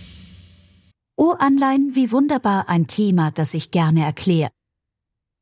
Oh 1.15 1.35
Anleihen, 1.37 1.93
wie 1.93 2.11
wunderbar 2.11 2.69
ein 2.69 2.87
Thema, 2.87 3.29
das 3.29 3.53
ich 3.53 3.69
gerne 3.69 4.03
erkläre. 4.03 4.49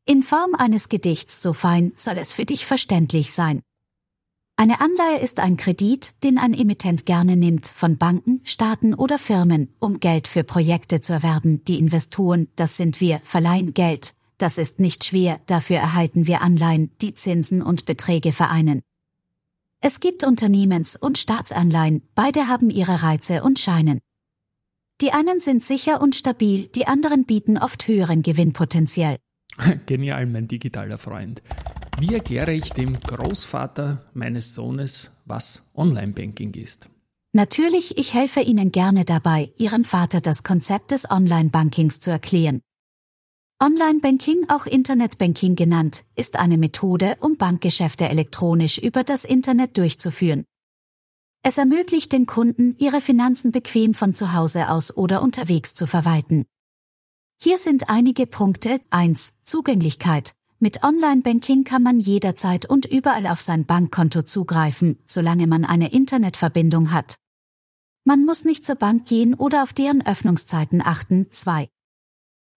In 0.06 0.22
Form 0.24 0.54
eines 0.56 0.90
Gedichts 0.90 1.42
so 1.42 1.54
fein 1.54 1.94
soll 1.96 2.18
es 2.18 2.34
für 2.34 2.44
dich 2.44 2.66
verständlich 2.66 3.32
sein. 3.32 3.62
Eine 4.60 4.82
Anleihe 4.82 5.20
ist 5.22 5.40
ein 5.40 5.56
Kredit, 5.56 6.22
den 6.22 6.38
ein 6.38 6.54
Emittent 6.54 7.06
gerne 7.06 7.38
nimmt 7.38 7.66
von 7.66 7.98
Banken, 7.98 8.42
Staaten 8.44 8.94
oder 8.94 9.18
Firmen, 9.18 9.74
um 9.80 10.02
Geld 10.02 10.28
für 10.28 10.44
Projekte 10.44 11.00
zu 11.00 11.14
erwerben. 11.14 11.64
Die 11.64 11.80
Investoren, 11.80 12.50
das 12.58 12.76
sind 12.76 13.00
wir, 13.00 13.22
verleihen 13.24 13.74
Geld. 13.74 14.16
Das 14.38 14.58
ist 14.58 14.82
nicht 14.82 15.06
schwer, 15.06 15.40
dafür 15.46 15.78
erhalten 15.78 16.28
wir 16.28 16.42
Anleihen, 16.42 16.92
die 17.00 17.14
Zinsen 17.14 17.62
und 17.62 17.86
Beträge 17.86 18.34
vereinen. 18.34 18.82
Es 19.80 20.02
gibt 20.02 20.26
Unternehmens- 20.26 20.98
und 20.98 21.18
Staatsanleihen, 21.18 22.02
beide 22.14 22.50
haben 22.50 22.70
ihre 22.70 23.02
Reize 23.02 23.44
und 23.44 23.60
scheinen. 23.60 24.02
Die 25.00 25.14
einen 25.14 25.40
sind 25.40 25.64
sicher 25.64 26.02
und 26.02 26.18
stabil, 26.18 26.68
die 26.68 26.86
anderen 26.86 27.24
bieten 27.24 27.58
oft 27.58 27.88
höheren 27.88 28.24
Gewinnpotenzial. 28.24 29.20
Genial, 29.86 30.26
mein 30.26 30.50
digitaler 30.50 30.98
Freund. 30.98 31.42
Wie 32.00 32.14
erkläre 32.14 32.54
ich 32.54 32.72
dem 32.72 32.98
Großvater 32.98 34.10
meines 34.14 34.54
Sohnes, 34.54 35.12
was 35.26 35.64
Online-Banking 35.76 36.54
ist? 36.54 36.90
Natürlich, 37.34 37.98
ich 37.98 38.14
helfe 38.14 38.40
Ihnen 38.40 38.72
gerne 38.72 39.04
dabei, 39.04 39.52
Ihrem 39.58 39.84
Vater 39.84 40.22
das 40.22 40.44
Konzept 40.44 40.92
des 40.92 41.12
Online-Bankings 41.12 42.00
zu 42.00 42.10
erklären. 42.10 42.62
Online-Banking, 43.62 44.46
auch 44.48 44.66
Internet-Banking 44.66 45.58
genannt, 45.58 46.06
ist 46.16 46.38
eine 46.38 46.58
Methode, 46.58 47.18
um 47.20 47.36
Bankgeschäfte 47.36 48.08
elektronisch 48.08 48.78
über 48.78 49.04
das 49.04 49.26
Internet 49.26 49.78
durchzuführen. 49.78 50.46
Es 51.44 51.58
ermöglicht 51.58 52.14
den 52.14 52.26
Kunden, 52.26 52.78
ihre 52.78 53.02
Finanzen 53.02 53.52
bequem 53.52 53.94
von 53.94 54.14
zu 54.14 54.32
Hause 54.32 54.70
aus 54.70 54.96
oder 54.96 55.22
unterwegs 55.22 55.74
zu 55.74 55.86
verwalten. 55.86 56.46
Hier 57.42 57.58
sind 57.58 57.90
einige 57.90 58.26
Punkte. 58.26 58.80
1. 58.90 59.36
Zugänglichkeit. 59.44 60.34
Mit 60.62 60.84
Online-Banking 60.84 61.64
kann 61.64 61.84
man 61.84 62.02
jederzeit 62.02 62.66
und 62.66 62.86
überall 62.86 63.28
auf 63.28 63.40
sein 63.40 63.66
Bankkonto 63.66 64.24
zugreifen, 64.24 65.00
solange 65.06 65.48
man 65.48 65.64
eine 65.64 65.94
Internetverbindung 65.94 66.92
hat. 66.92 67.16
Man 68.04 68.26
muss 68.26 68.44
nicht 68.44 68.66
zur 68.66 68.76
Bank 68.76 69.08
gehen 69.08 69.36
oder 69.36 69.64
auf 69.64 69.72
deren 69.72 70.06
Öffnungszeiten 70.06 70.82
achten. 70.86 71.32
2. 71.32 71.70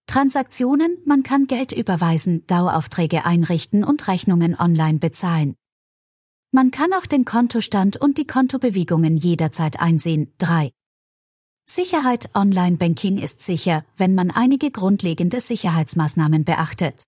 Transaktionen, 0.08 0.98
man 1.04 1.22
kann 1.22 1.46
Geld 1.46 1.70
überweisen, 1.70 2.44
Daueraufträge 2.48 3.24
einrichten 3.24 3.84
und 3.84 4.08
Rechnungen 4.08 4.58
online 4.58 4.98
bezahlen. 4.98 5.54
Man 6.50 6.72
kann 6.72 6.92
auch 6.94 7.06
den 7.06 7.24
Kontostand 7.24 7.98
und 7.98 8.18
die 8.18 8.26
Kontobewegungen 8.26 9.16
jederzeit 9.16 9.78
einsehen. 9.78 10.32
3. 10.38 10.72
Sicherheit 11.66 12.30
Online-Banking 12.34 13.18
ist 13.18 13.42
sicher, 13.42 13.84
wenn 13.96 14.16
man 14.16 14.32
einige 14.32 14.72
grundlegende 14.72 15.40
Sicherheitsmaßnahmen 15.40 16.44
beachtet. 16.44 17.04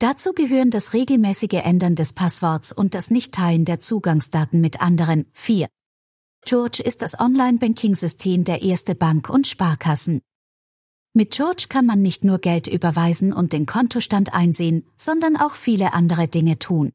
Dazu 0.00 0.32
gehören 0.32 0.70
das 0.70 0.94
regelmäßige 0.94 1.60
Ändern 1.64 1.96
des 1.96 2.12
Passworts 2.12 2.70
und 2.70 2.94
das 2.94 3.10
Nichtteilen 3.10 3.64
der 3.64 3.80
Zugangsdaten 3.80 4.60
mit 4.60 4.80
anderen. 4.80 5.26
4. 5.32 5.68
George 6.44 6.84
ist 6.84 7.02
das 7.02 7.18
Online-Banking-System 7.18 8.44
der 8.44 8.62
erste 8.62 8.94
Bank 8.94 9.28
und 9.28 9.48
Sparkassen. 9.48 10.20
Mit 11.14 11.32
George 11.32 11.66
kann 11.68 11.84
man 11.84 12.00
nicht 12.00 12.22
nur 12.22 12.38
Geld 12.38 12.68
überweisen 12.68 13.32
und 13.32 13.52
den 13.52 13.66
Kontostand 13.66 14.32
einsehen, 14.32 14.86
sondern 14.96 15.36
auch 15.36 15.54
viele 15.54 15.92
andere 15.92 16.28
Dinge 16.28 16.60
tun. 16.60 16.92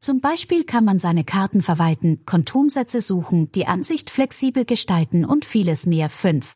Zum 0.00 0.20
Beispiel 0.20 0.64
kann 0.64 0.84
man 0.84 0.98
seine 0.98 1.24
Karten 1.24 1.62
verwalten, 1.62 2.26
Kontumsätze 2.26 3.00
suchen, 3.00 3.50
die 3.52 3.66
Ansicht 3.66 4.10
flexibel 4.10 4.66
gestalten 4.66 5.24
und 5.24 5.46
vieles 5.46 5.86
mehr. 5.86 6.10
5. 6.10 6.52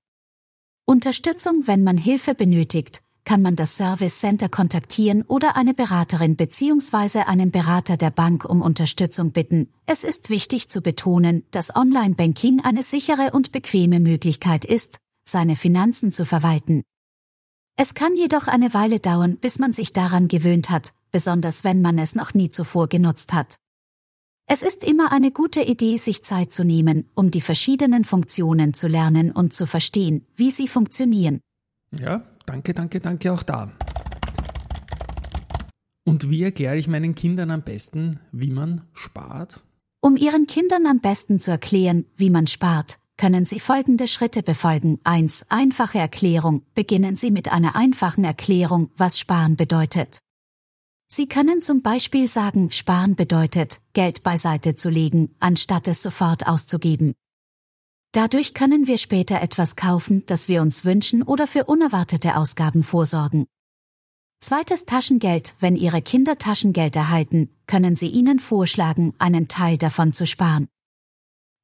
Unterstützung, 0.85 1.63
wenn 1.67 1.83
man 1.83 1.97
Hilfe 1.97 2.35
benötigt, 2.35 3.03
kann 3.27 3.43
man 3.43 3.57
das 3.57 3.77
Service 3.77 4.21
Center 4.21 4.49
kontaktieren 4.49 5.23
oder 5.23 5.57
eine 5.57 5.75
Beraterin 5.75 6.37
bzw. 6.37 7.23
einen 7.23 7.51
Berater 7.51 7.97
der 7.97 8.11
Bank 8.11 8.45
um 8.45 8.63
Unterstützung 8.63 9.33
bitten. 9.33 9.69
Es 9.85 10.05
ist 10.05 10.31
wichtig 10.31 10.71
zu 10.71 10.81
betonen, 10.81 11.45
dass 11.51 11.75
Online-Banking 11.75 12.61
eine 12.65 12.85
sichere 12.85 13.33
und 13.33 13.51
bequeme 13.51 13.99
Möglichkeit 13.99 14.65
ist, 14.65 14.99
seine 15.29 15.57
Finanzen 15.57 16.13
zu 16.13 16.25
verwalten. 16.25 16.85
Es 17.77 17.95
kann 17.95 18.15
jedoch 18.15 18.47
eine 18.47 18.73
Weile 18.73 19.01
dauern, 19.01 19.37
bis 19.39 19.59
man 19.59 19.73
sich 19.73 19.93
daran 19.93 20.29
gewöhnt 20.29 20.71
hat, 20.71 20.95
besonders 21.11 21.65
wenn 21.65 21.83
man 21.83 21.99
es 21.99 22.15
noch 22.15 22.33
nie 22.33 22.49
zuvor 22.49 22.89
genutzt 22.89 23.35
hat. 23.35 23.57
Es 24.49 24.63
ist 24.63 24.85
immer 24.85 25.11
eine 25.11 25.33
gute 25.33 25.63
Idee, 25.63 25.97
sich 25.97 26.23
Zeit 26.23 26.53
zu 26.53 26.63
nehmen, 26.63 27.11
um 27.17 27.33
die 27.33 27.41
verschiedenen 27.41 28.05
Funktionen 28.05 28.73
zu 28.73 28.87
lernen 28.87 29.33
und 29.33 29.53
zu 29.53 29.67
verstehen, 29.67 30.25
wie 30.37 30.53
sie 30.53 30.69
funktionieren. 30.69 31.41
Ja, 31.99 32.23
danke, 32.47 32.73
danke, 32.73 33.01
danke 33.01 33.33
auch 33.33 33.43
da. 33.43 33.73
Und 36.05 36.31
wie 36.31 36.45
erkläre 36.45 36.77
ich 36.77 36.89
meinen 36.89 37.15
Kindern 37.15 37.51
am 37.51 37.63
besten, 37.63 38.21
wie 38.33 38.51
man 38.51 38.83
spart? 38.95 39.61
Um 40.01 40.17
Ihren 40.17 40.47
Kindern 40.47 40.87
am 40.87 41.01
besten 41.01 41.41
zu 41.41 41.51
erklären, 41.51 42.07
wie 42.17 42.31
man 42.31 42.47
spart, 42.47 42.99
können 43.17 43.45
Sie 43.45 43.59
folgende 43.59 44.07
Schritte 44.07 44.43
befolgen. 44.43 45.01
1. 45.05 45.47
Einfache 45.49 45.99
Erklärung. 45.99 46.63
Beginnen 46.75 47.17
Sie 47.17 47.31
mit 47.31 47.51
einer 47.51 47.75
einfachen 47.75 48.25
Erklärung, 48.25 48.91
was 48.97 49.19
Sparen 49.19 49.57
bedeutet. 49.57 50.21
Sie 51.09 51.29
können 51.29 51.63
zum 51.63 51.83
Beispiel 51.83 52.29
sagen, 52.29 52.71
Sparen 52.71 53.15
bedeutet, 53.15 53.81
Geld 53.93 54.23
beiseite 54.23 54.75
zu 54.75 54.91
legen, 54.91 55.35
anstatt 55.41 55.89
es 55.89 56.03
sofort 56.03 56.47
auszugeben. 56.47 57.15
Dadurch 58.17 58.55
können 58.55 58.87
wir 58.87 58.97
später 58.97 59.43
etwas 59.43 59.77
kaufen, 59.77 60.25
das 60.25 60.49
wir 60.49 60.63
uns 60.63 60.87
wünschen 60.87 61.23
oder 61.23 61.47
für 61.47 61.67
unerwartete 61.67 62.39
Ausgaben 62.39 62.83
vorsorgen. 62.83 63.45
Zweites 64.41 64.87
Taschengeld. 64.87 65.55
Wenn 65.61 65.77
Ihre 65.77 66.01
Kinder 66.01 66.39
Taschengeld 66.39 66.97
erhalten, 66.97 67.51
können 67.67 67.95
Sie 67.95 68.09
ihnen 68.09 68.39
vorschlagen, 68.39 69.13
einen 69.19 69.49
Teil 69.49 69.77
davon 69.77 70.15
zu 70.15 70.25
sparen. 70.25 70.67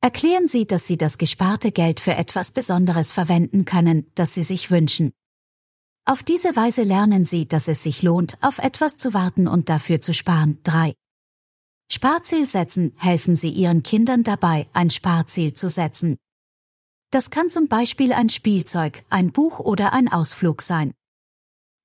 Erklären 0.03 0.47
Sie, 0.47 0.67
dass 0.67 0.87
Sie 0.87 0.99
das 0.99 1.17
gesparte 1.17 1.73
Geld 1.73 2.01
für 2.01 2.15
etwas 2.15 2.53
Besonderes 2.53 3.13
verwenden 3.13 3.65
können, 3.65 4.05
das 4.15 4.35
Sie 4.35 4.43
sich 4.43 4.71
wünschen. 4.71 5.15
Auf 6.05 6.23
diese 6.23 6.55
Weise 6.55 6.83
lernen 6.83 7.25
Sie, 7.25 7.49
dass 7.49 7.67
es 7.67 7.83
sich 7.83 8.03
lohnt, 8.03 8.37
auf 8.43 8.59
etwas 8.59 8.99
zu 8.99 9.15
warten 9.15 9.49
und 9.49 9.71
dafür 9.71 10.03
zu 10.03 10.13
sparen. 10.13 10.59
3. 10.65 10.93
Sparziel 11.91 12.45
setzen 12.45 12.93
helfen 12.99 13.37
Sie 13.37 13.49
Ihren 13.49 13.83
Kindern 13.83 14.23
dabei, 14.23 14.69
ein 14.75 14.91
Sparziel 14.91 15.55
zu 15.55 15.71
setzen. 15.71 16.19
Das 17.13 17.31
kann 17.31 17.51
zum 17.51 17.69
Beispiel 17.69 18.15
ein 18.15 18.31
Spielzeug, 18.31 19.05
ein 19.11 19.33
Buch 19.33 19.59
oder 19.59 19.93
ein 19.93 20.09
Ausflug 20.09 20.63
sein. 20.63 20.95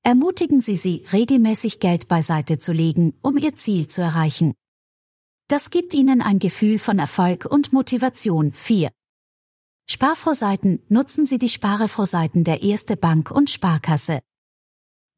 Ermutigen 0.02 0.62
Sie 0.62 0.78
sie, 0.78 1.04
regelmäßig 1.12 1.82
Geld 1.82 2.08
beiseite 2.08 2.60
zu 2.60 2.72
legen, 2.72 3.14
um 3.22 3.38
ihr 3.38 3.54
Ziel 3.54 3.88
zu 3.88 4.02
erreichen. 4.02 4.54
Das 5.50 5.70
gibt 5.70 5.94
ihnen 5.94 6.22
ein 6.22 6.40
Gefühl 6.40 6.80
von 6.80 6.98
Erfolg 6.98 7.44
und 7.44 7.74
Motivation. 7.74 8.54
4. 8.54 8.90
Sparvorseiten 9.90 10.82
nutzen 10.88 11.26
Sie 11.26 11.40
die 11.40 11.50
Sparervorseiten 11.50 12.46
der 12.46 12.64
Erste 12.64 12.96
Bank 12.96 13.30
und 13.30 13.50
Sparkasse. 13.50 14.22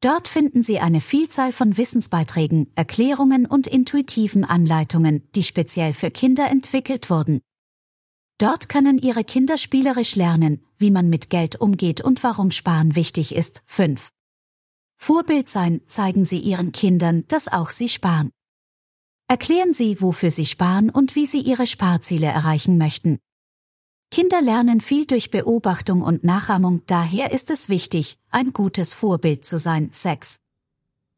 Dort 0.00 0.26
finden 0.26 0.64
Sie 0.64 0.80
eine 0.80 1.00
Vielzahl 1.00 1.52
von 1.52 1.76
Wissensbeiträgen, 1.76 2.72
Erklärungen 2.74 3.46
und 3.46 3.68
intuitiven 3.68 4.44
Anleitungen, 4.44 5.30
die 5.36 5.44
speziell 5.44 5.92
für 5.92 6.10
Kinder 6.10 6.50
entwickelt 6.50 7.10
wurden. 7.10 7.42
Dort 8.40 8.70
können 8.70 8.96
Ihre 8.96 9.22
Kinder 9.22 9.58
spielerisch 9.58 10.16
lernen, 10.16 10.64
wie 10.78 10.90
man 10.90 11.10
mit 11.10 11.28
Geld 11.28 11.60
umgeht 11.60 12.00
und 12.00 12.24
warum 12.24 12.50
Sparen 12.50 12.96
wichtig 12.96 13.34
ist. 13.34 13.62
5. 13.66 14.08
Vorbild 14.96 15.50
sein, 15.50 15.82
zeigen 15.86 16.24
Sie 16.24 16.38
Ihren 16.38 16.72
Kindern, 16.72 17.24
dass 17.28 17.48
auch 17.48 17.68
Sie 17.68 17.90
sparen. 17.90 18.30
Erklären 19.28 19.74
Sie, 19.74 20.00
wofür 20.00 20.30
Sie 20.30 20.46
sparen 20.46 20.88
und 20.88 21.16
wie 21.16 21.26
Sie 21.26 21.40
Ihre 21.40 21.66
Sparziele 21.66 22.28
erreichen 22.28 22.78
möchten. 22.78 23.18
Kinder 24.10 24.40
lernen 24.40 24.80
viel 24.80 25.04
durch 25.04 25.30
Beobachtung 25.30 26.00
und 26.00 26.24
Nachahmung, 26.24 26.80
daher 26.86 27.32
ist 27.32 27.50
es 27.50 27.68
wichtig, 27.68 28.16
ein 28.30 28.54
gutes 28.54 28.94
Vorbild 28.94 29.44
zu 29.44 29.58
sein. 29.58 29.90
6. 29.92 30.40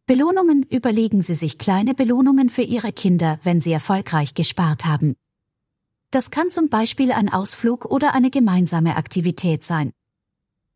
Belohnungen 0.07 0.65
überlegen 0.65 1.23
Sie 1.23 1.35
sich 1.35 1.59
kleine 1.59 1.95
Belohnungen 1.95 2.49
für 2.49 2.63
Ihre 2.63 2.93
Kinder, 2.93 3.39
wenn 3.45 3.61
sie 3.61 3.71
erfolgreich 3.71 4.35
gespart 4.35 4.87
haben. 4.87 5.15
Das 6.13 6.31
kann 6.31 6.51
zum 6.51 6.69
Beispiel 6.69 7.11
ein 7.11 7.31
Ausflug 7.31 7.87
oder 7.87 8.15
eine 8.15 8.29
gemeinsame 8.31 8.97
Aktivität 8.97 9.65
sein. 9.65 9.93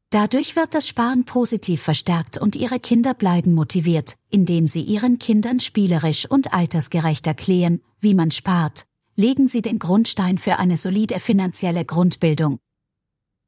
Dadurch 0.09 0.57
wird 0.57 0.75
das 0.75 0.89
Sparen 0.89 1.27
positiv 1.27 1.83
verstärkt 1.83 2.39
und 2.39 2.57
ihre 2.57 2.81
Kinder 2.81 3.13
bleiben 3.13 3.53
motiviert, 3.53 4.15
indem 4.31 4.67
sie 4.67 4.81
ihren 4.81 5.19
Kindern 5.19 5.61
spielerisch 5.61 6.25
und 6.25 6.55
altersgerecht 6.55 7.27
erklären, 7.27 7.83
wie 8.01 8.15
man 8.15 8.31
spart, 8.31 8.87
legen 9.15 9.47
sie 9.47 9.61
den 9.61 9.79
Grundstein 9.79 10.39
für 10.39 10.57
eine 10.57 10.79
solide 10.79 11.21
finanzielle 11.21 11.85
Grundbildung. 11.85 12.59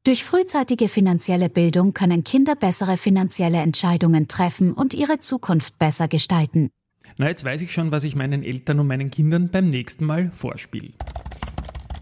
Durch 0.04 0.24
frühzeitige 0.24 0.88
finanzielle 0.88 1.48
Bildung 1.48 1.94
können 1.94 2.22
Kinder 2.22 2.54
bessere 2.54 2.98
finanzielle 2.98 3.58
Entscheidungen 3.58 4.28
treffen 4.28 4.74
und 4.74 4.92
ihre 4.92 5.20
Zukunft 5.20 5.78
besser 5.78 6.06
gestalten. 6.06 6.68
Na, 7.16 7.28
jetzt 7.28 7.44
weiß 7.44 7.62
ich 7.62 7.72
schon, 7.72 7.92
was 7.92 8.04
ich 8.04 8.14
meinen 8.14 8.42
Eltern 8.42 8.78
und 8.80 8.88
meinen 8.88 9.10
Kindern 9.10 9.48
beim 9.50 9.70
nächsten 9.70 10.04
Mal 10.04 10.30
vorspiele. 10.32 10.92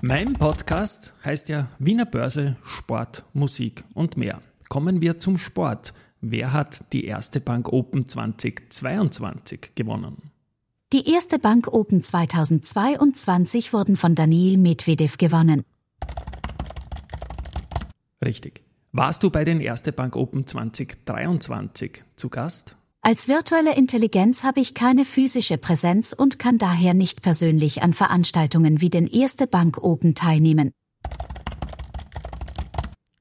Mein 0.09 0.35
Podcast 0.35 1.13
heißt 1.25 1.49
ja 1.49 1.69
Wiener 1.81 2.07
Börse, 2.07 2.55
Sport, 2.63 3.25
Musik 3.33 3.83
und 3.93 4.17
mehr. 4.17 4.41
Kommen 4.69 5.01
wir 5.01 5.19
zum 5.19 5.37
Sport. 5.37 5.95
Wer 6.21 6.53
hat 6.53 6.85
die 6.93 7.07
erste 7.07 7.41
Bank 7.41 7.73
Open 7.73 8.07
2022 8.07 9.73
gewonnen? 9.75 10.31
Die 10.93 11.11
erste 11.11 11.41
Bank 11.41 11.67
Open 11.73 12.05
2022 12.05 13.73
wurden 13.73 13.97
von 13.97 14.15
Daniil 14.15 14.59
Medvedev 14.59 15.19
gewonnen. 15.19 15.65
Richtig. 18.25 18.63
Warst 18.93 19.25
du 19.25 19.31
bei 19.31 19.43
den 19.43 19.61
Erste 19.61 19.91
Bank 19.91 20.15
Open 20.15 20.47
2023 20.47 22.05
zu 22.15 22.29
Gast? 22.29 22.77
Als 23.07 23.29
virtuelle 23.29 23.77
Intelligenz 23.77 24.43
habe 24.43 24.59
ich 24.59 24.75
keine 24.75 25.05
physische 25.05 25.59
Präsenz 25.59 26.13
und 26.13 26.41
kann 26.41 26.59
daher 26.59 26.93
nicht 26.93 27.23
persönlich 27.23 27.81
an 27.81 27.93
Veranstaltungen 27.93 28.81
wie 28.81 28.91
den 28.91 29.07
Erste 29.07 29.47
Bank 29.47 29.79
Open 29.81 30.17
teilnehmen. 30.17 30.73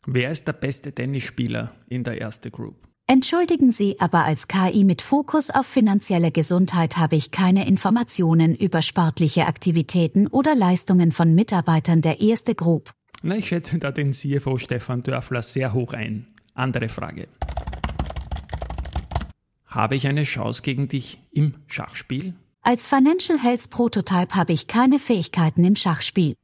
Wer 0.07 0.31
ist 0.31 0.47
der 0.47 0.53
beste 0.53 0.91
Tennisspieler 0.91 1.75
in 1.87 2.03
der 2.03 2.19
Erste 2.19 2.49
Group? 2.49 2.77
Entschuldigen 3.05 3.71
Sie, 3.71 3.99
aber 3.99 4.25
als 4.25 4.47
KI 4.47 4.85
mit 4.85 5.03
Fokus 5.03 5.51
auf 5.51 5.67
finanzielle 5.67 6.31
Gesundheit 6.31 6.97
habe 6.97 7.15
ich 7.15 7.29
keine 7.29 7.67
Informationen 7.67 8.55
über 8.55 8.81
sportliche 8.81 9.45
Aktivitäten 9.45 10.25
oder 10.25 10.55
Leistungen 10.55 11.11
von 11.11 11.35
Mitarbeitern 11.35 12.01
der 12.01 12.21
Erste 12.21 12.55
Group. 12.55 12.89
Na, 13.21 13.35
ich 13.35 13.49
schätze 13.49 13.77
da 13.77 13.91
den 13.91 14.13
CFO 14.13 14.57
Stefan 14.57 15.03
Dörfler 15.03 15.43
sehr 15.43 15.73
hoch 15.73 15.93
ein. 15.93 16.33
Andere 16.55 16.89
Frage. 16.89 17.27
Habe 19.75 19.97
ich 19.97 20.07
eine 20.07 20.23
Chance 20.23 20.61
gegen 20.61 20.87
dich 20.87 21.19
im 21.33 21.55
Schachspiel? 21.67 22.33
Als 22.61 22.87
Financial 22.87 23.37
Health 23.37 23.69
Prototype 23.69 24.33
habe 24.33 24.53
ich 24.53 24.67
keine 24.67 24.99
Fähigkeiten 24.99 25.65
im 25.65 25.75
Schachspiel. 25.75 26.35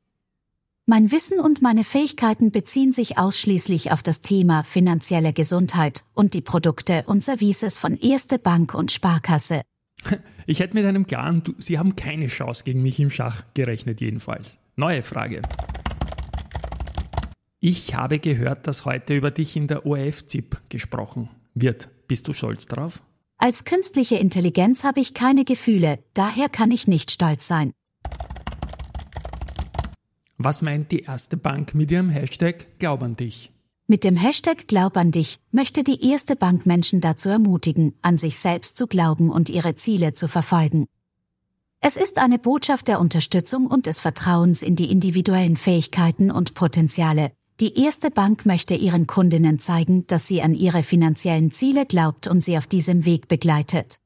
Mein 0.85 1.13
Wissen 1.13 1.39
und 1.39 1.61
meine 1.61 1.85
Fähigkeiten 1.85 2.51
beziehen 2.51 2.91
sich 2.91 3.17
ausschließlich 3.17 3.93
auf 3.93 4.03
das 4.03 4.19
Thema 4.19 4.63
finanzielle 4.63 5.31
Gesundheit 5.31 6.03
und 6.13 6.33
die 6.33 6.41
Produkte 6.41 7.05
und 7.07 7.23
Services 7.23 7.77
von 7.77 7.97
Erste 7.97 8.37
Bank 8.37 8.73
und 8.73 8.91
Sparkasse. 8.91 9.61
Ich 10.47 10.59
hätte 10.59 10.73
mit 10.73 10.85
einem 10.85 11.05
klaren, 11.07 11.43
du, 11.43 11.53
Sie 11.59 11.79
haben 11.79 11.95
keine 11.95 12.27
Chance 12.27 12.63
gegen 12.65 12.81
mich 12.81 12.99
im 12.99 13.11
Schach 13.11 13.43
gerechnet 13.53 14.01
jedenfalls. 14.01 14.57
Neue 14.75 15.03
Frage. 15.03 15.43
Ich 17.61 17.93
habe 17.95 18.19
gehört, 18.19 18.67
dass 18.67 18.83
heute 18.83 19.15
über 19.15 19.31
dich 19.31 19.55
in 19.55 19.67
der 19.67 19.85
ORF-ZIP 19.85 20.57
gesprochen 20.67 21.29
wird. 21.53 21.89
Bist 22.07 22.27
du 22.27 22.33
stolz 22.33 22.65
drauf? 22.65 23.01
Als 23.43 23.65
künstliche 23.65 24.17
Intelligenz 24.17 24.83
habe 24.83 24.99
ich 24.99 25.15
keine 25.15 25.45
Gefühle, 25.45 25.97
daher 26.13 26.47
kann 26.47 26.69
ich 26.69 26.87
nicht 26.87 27.09
stolz 27.09 27.47
sein. 27.47 27.73
Was 30.37 30.61
meint 30.61 30.91
die 30.91 30.99
erste 30.99 31.37
Bank 31.37 31.73
mit 31.73 31.89
ihrem 31.89 32.11
Hashtag 32.11 32.67
Glaub 32.77 33.01
an 33.01 33.15
dich? 33.15 33.51
Mit 33.87 34.03
dem 34.03 34.15
Hashtag 34.15 34.67
Glaub 34.67 34.95
an 34.95 35.09
dich 35.09 35.39
möchte 35.49 35.83
die 35.83 36.07
erste 36.07 36.35
Bank 36.35 36.67
Menschen 36.67 37.01
dazu 37.01 37.29
ermutigen, 37.29 37.95
an 38.03 38.19
sich 38.19 38.37
selbst 38.37 38.77
zu 38.77 38.85
glauben 38.85 39.31
und 39.31 39.49
ihre 39.49 39.73
Ziele 39.73 40.13
zu 40.13 40.27
verfolgen. 40.27 40.85
Es 41.79 41.97
ist 41.97 42.19
eine 42.19 42.37
Botschaft 42.37 42.87
der 42.87 42.99
Unterstützung 42.99 43.65
und 43.65 43.87
des 43.87 43.99
Vertrauens 43.99 44.61
in 44.61 44.75
die 44.75 44.91
individuellen 44.91 45.57
Fähigkeiten 45.57 46.29
und 46.29 46.53
Potenziale, 46.53 47.31
die 47.61 47.79
erste 47.79 48.09
Bank 48.09 48.47
möchte 48.47 48.73
ihren 48.73 49.05
Kundinnen 49.05 49.59
zeigen, 49.59 50.07
dass 50.07 50.27
sie 50.27 50.41
an 50.41 50.55
ihre 50.55 50.81
finanziellen 50.81 51.51
Ziele 51.51 51.85
glaubt 51.85 52.25
und 52.25 52.41
sie 52.41 52.57
auf 52.57 52.65
diesem 52.65 53.05
Weg 53.05 53.27
begleitet. 53.27 53.99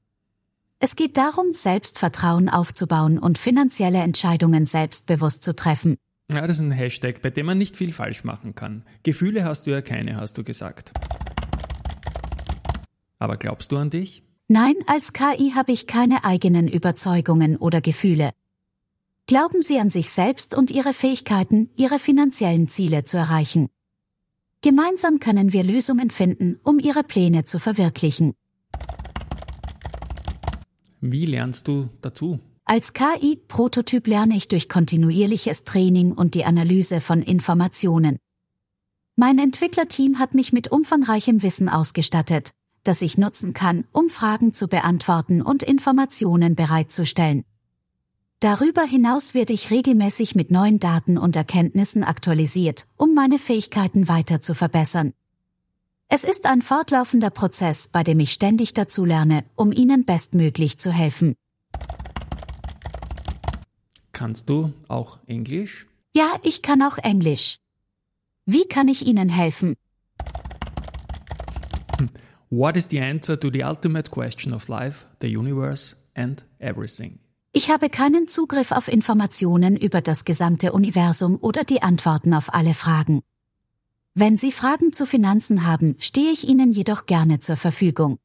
Es 0.79 0.97
geht 0.97 1.15
darum, 1.15 1.53
Selbstvertrauen 1.53 2.49
aufzubauen 2.49 3.17
und 3.17 3.37
finanzielle 3.37 3.99
Entscheidungen 3.99 4.65
selbstbewusst 4.65 5.41
zu 5.41 5.55
treffen. 5.55 5.95
Ja, 6.29 6.45
das 6.45 6.57
ist 6.57 6.63
ein 6.63 6.71
Hashtag, 6.71 7.21
bei 7.21 7.29
dem 7.29 7.45
man 7.45 7.57
nicht 7.57 7.77
viel 7.77 7.93
falsch 7.93 8.25
machen 8.25 8.55
kann. 8.55 8.83
Gefühle 9.03 9.45
hast 9.45 9.67
du 9.67 9.71
ja 9.71 9.81
keine, 9.81 10.17
hast 10.17 10.37
du 10.37 10.43
gesagt. 10.43 10.91
Aber 13.19 13.37
glaubst 13.37 13.71
du 13.71 13.77
an 13.77 13.89
dich? 13.89 14.23
Nein, 14.49 14.75
als 14.85 15.13
KI 15.13 15.53
habe 15.55 15.71
ich 15.71 15.87
keine 15.87 16.25
eigenen 16.25 16.67
Überzeugungen 16.67 17.55
oder 17.55 17.79
Gefühle. 17.79 18.31
Glauben 19.27 19.63
Sie 19.63 19.79
an 19.79 19.89
sich 19.89 20.11
selbst 20.11 20.53
und 20.53 20.69
Ihre 20.69 20.93
Fähigkeiten, 20.93 21.71
Ihre 21.75 21.97
finanziellen 21.97 22.67
Ziele 22.67 23.05
zu 23.05 23.17
erreichen. 23.17 23.69
Gemeinsam 24.61 25.19
können 25.19 25.51
wir 25.51 25.63
Lösungen 25.63 26.11
finden, 26.11 26.59
um 26.63 26.77
Ihre 26.77 27.03
Pläne 27.03 27.43
zu 27.43 27.57
verwirklichen. 27.57 28.35
Wie 31.01 31.25
lernst 31.25 31.67
du 31.67 31.89
dazu? 32.01 32.39
Als 32.65 32.93
KI-Prototyp 32.93 34.05
lerne 34.05 34.35
ich 34.35 34.47
durch 34.47 34.69
kontinuierliches 34.69 35.63
Training 35.63 36.11
und 36.11 36.35
die 36.35 36.45
Analyse 36.45 37.01
von 37.01 37.23
Informationen. 37.23 38.19
Mein 39.15 39.39
Entwicklerteam 39.39 40.19
hat 40.19 40.35
mich 40.35 40.53
mit 40.53 40.71
umfangreichem 40.71 41.41
Wissen 41.41 41.67
ausgestattet, 41.67 42.51
das 42.83 43.01
ich 43.01 43.17
nutzen 43.17 43.53
kann, 43.53 43.85
um 43.91 44.09
Fragen 44.09 44.53
zu 44.53 44.67
beantworten 44.67 45.41
und 45.41 45.63
Informationen 45.63 46.55
bereitzustellen. 46.55 47.43
Darüber 48.45 48.83
hinaus 48.83 49.33
werde 49.33 49.53
ich 49.53 49.71
regelmäßig 49.71 50.35
mit 50.35 50.51
neuen 50.51 50.79
Daten 50.79 51.17
und 51.17 51.35
Erkenntnissen 51.35 52.03
aktualisiert, 52.03 52.85
um 52.95 53.15
meine 53.15 53.39
Fähigkeiten 53.39 54.07
weiter 54.07 54.39
zu 54.39 54.53
verbessern. 54.53 55.13
Es 56.09 56.23
ist 56.23 56.45
ein 56.45 56.61
fortlaufender 56.61 57.31
Prozess, 57.31 57.87
bei 57.87 58.03
dem 58.03 58.19
ich 58.19 58.31
ständig 58.31 58.75
dazu 58.75 59.03
lerne, 59.03 59.45
um 59.55 59.71
Ihnen 59.71 60.05
bestmöglich 60.05 60.77
zu 60.77 60.91
helfen. 60.91 61.33
Kannst 64.11 64.47
du 64.47 64.73
auch 64.89 65.17
Englisch? 65.25 65.87
Ja, 66.13 66.35
ich 66.43 66.61
kann 66.61 66.83
auch 66.83 66.99
Englisch. 66.99 67.57
Wie 68.45 68.67
kann 68.67 68.89
ich 68.89 69.07
Ihnen 69.07 69.29
helfen? 69.29 69.73
What 72.51 72.77
is 72.77 72.89
the 72.91 72.99
answer 72.99 73.39
to 73.39 73.49
the 73.51 73.63
ultimate 73.63 74.11
question 74.11 74.53
of 74.53 74.67
life, 74.67 75.07
the 75.19 75.35
universe 75.35 75.95
and 76.13 76.45
everything? 76.59 77.17
Ich 77.57 77.69
habe 77.69 77.89
keinen 77.89 78.27
Zugriff 78.27 78.73
auf 78.73 78.89
Informationen 78.89 79.77
über 79.77 80.01
das 80.01 80.25
gesamte 80.25 80.73
Universum 80.73 81.37
oder 81.39 81.63
die 81.63 81.81
Antworten 81.81 82.33
auf 82.33 82.53
alle 82.53 82.73
Fragen. 82.73 83.21
Wenn 84.13 84.35
Sie 84.35 84.51
Fragen 84.51 84.91
zu 84.91 85.05
Finanzen 85.05 85.65
haben, 85.65 85.95
stehe 85.99 86.33
ich 86.33 86.45
Ihnen 86.45 86.73
jedoch 86.73 87.05
gerne 87.05 87.39
zur 87.39 87.55
Verfügung. 87.55 88.17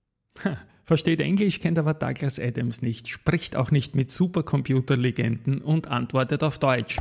Versteht 0.85 1.21
Englisch, 1.21 1.61
kennt 1.61 1.79
aber 1.79 1.95
Douglas 1.95 2.41
Adams 2.41 2.83
nicht, 2.83 3.07
spricht 3.07 3.55
auch 3.55 3.71
nicht 3.71 3.95
mit 3.95 4.11
Supercomputerlegenden 4.11 5.63
und 5.63 5.87
antwortet 5.87 6.43
auf 6.43 6.59
Deutsch. 6.59 6.97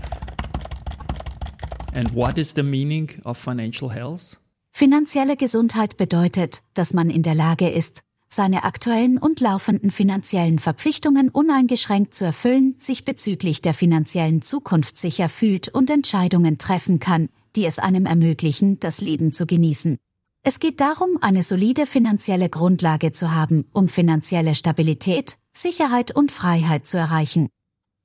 And 1.95 2.13
what 2.13 2.37
is 2.37 2.53
the 2.55 2.61
meaning 2.61 3.09
of 3.23 3.39
financial 3.39 3.91
health? 3.91 4.39
Finanzielle 4.71 5.35
Gesundheit 5.35 5.97
bedeutet, 5.97 6.61
dass 6.75 6.93
man 6.93 7.09
in 7.09 7.23
der 7.23 7.33
Lage 7.33 7.69
ist, 7.69 8.03
seine 8.29 8.63
aktuellen 8.63 9.17
und 9.17 9.39
laufenden 9.39 9.91
finanziellen 9.91 10.59
Verpflichtungen 10.59 11.29
uneingeschränkt 11.29 12.13
zu 12.13 12.25
erfüllen, 12.25 12.75
sich 12.77 13.03
bezüglich 13.03 13.61
der 13.61 13.73
finanziellen 13.73 14.41
Zukunft 14.41 14.97
sicher 14.97 15.29
fühlt 15.29 15.67
und 15.67 15.89
Entscheidungen 15.89 16.57
treffen 16.57 16.99
kann, 16.99 17.29
die 17.55 17.65
es 17.65 17.79
einem 17.79 18.05
ermöglichen, 18.05 18.79
das 18.79 19.01
Leben 19.01 19.33
zu 19.33 19.45
genießen. 19.45 19.97
Es 20.43 20.59
geht 20.59 20.79
darum, 20.79 21.17
eine 21.21 21.43
solide 21.43 21.85
finanzielle 21.85 22.49
Grundlage 22.49 23.11
zu 23.11 23.33
haben, 23.33 23.65
um 23.73 23.87
finanzielle 23.87 24.55
Stabilität, 24.55 25.37
Sicherheit 25.51 26.15
und 26.15 26.31
Freiheit 26.31 26.87
zu 26.87 26.97
erreichen. 26.97 27.49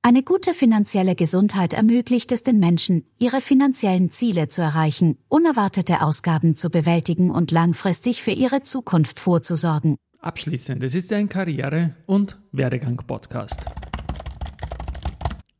Eine 0.01 0.21
gute 0.21 0.53
finanzielle 0.53 1.15
Gesundheit 1.15 1.73
ermöglicht 1.73 2.31
es 2.31 2.43
den 2.43 2.59
Menschen, 2.59 3.05
ihre 3.17 3.41
finanziellen 3.41 4.11
Ziele 4.11 4.49
zu 4.49 4.61
erreichen, 4.61 5.17
unerwartete 5.29 6.01
Ausgaben 6.01 6.55
zu 6.55 6.69
bewältigen 6.69 7.31
und 7.31 7.51
langfristig 7.51 8.21
für 8.21 8.31
ihre 8.31 8.61
Zukunft 8.61 9.19
vorzusorgen. 9.19 9.97
Abschließend, 10.25 10.81
es 10.81 10.95
ist 10.95 11.13
ein 11.13 11.29
Karriere- 11.29 11.93
und 12.07 12.39
Werdegang-Podcast. 12.51 13.63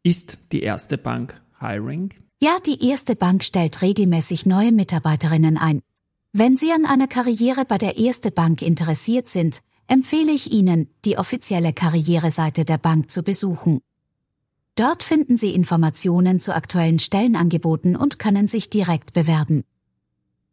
Ist 0.02 0.40
die 0.52 0.64
erste 0.64 0.98
Bank 0.98 1.40
Hiring? 1.60 2.12
Ja, 2.42 2.58
die 2.66 2.90
erste 2.90 3.16
Bank 3.16 3.44
stellt 3.44 3.84
regelmäßig 3.84 4.48
neue 4.48 4.72
Mitarbeiterinnen 4.72 5.60
ein. 5.60 5.82
Wenn 6.34 6.58
Sie 6.58 6.72
an 6.72 6.88
einer 6.88 7.06
Karriere 7.08 7.64
bei 7.66 7.78
der 7.78 7.98
erste 8.00 8.32
Bank 8.32 8.64
interessiert 8.64 9.30
sind, 9.30 9.60
empfehle 9.86 10.32
ich 10.32 10.52
Ihnen, 10.52 10.90
die 11.06 11.20
offizielle 11.20 11.72
Karriereseite 11.72 12.66
der 12.66 12.80
Bank 12.80 13.12
zu 13.12 13.22
besuchen. 13.22 13.82
Dort 14.74 15.04
finden 15.04 15.38
Sie 15.38 15.54
Informationen 15.54 16.40
zu 16.40 16.56
aktuellen 16.56 16.98
Stellenangeboten 16.98 17.96
und 17.96 18.18
können 18.18 18.48
sich 18.48 18.72
direkt 18.72 19.14
bewerben. 19.14 19.64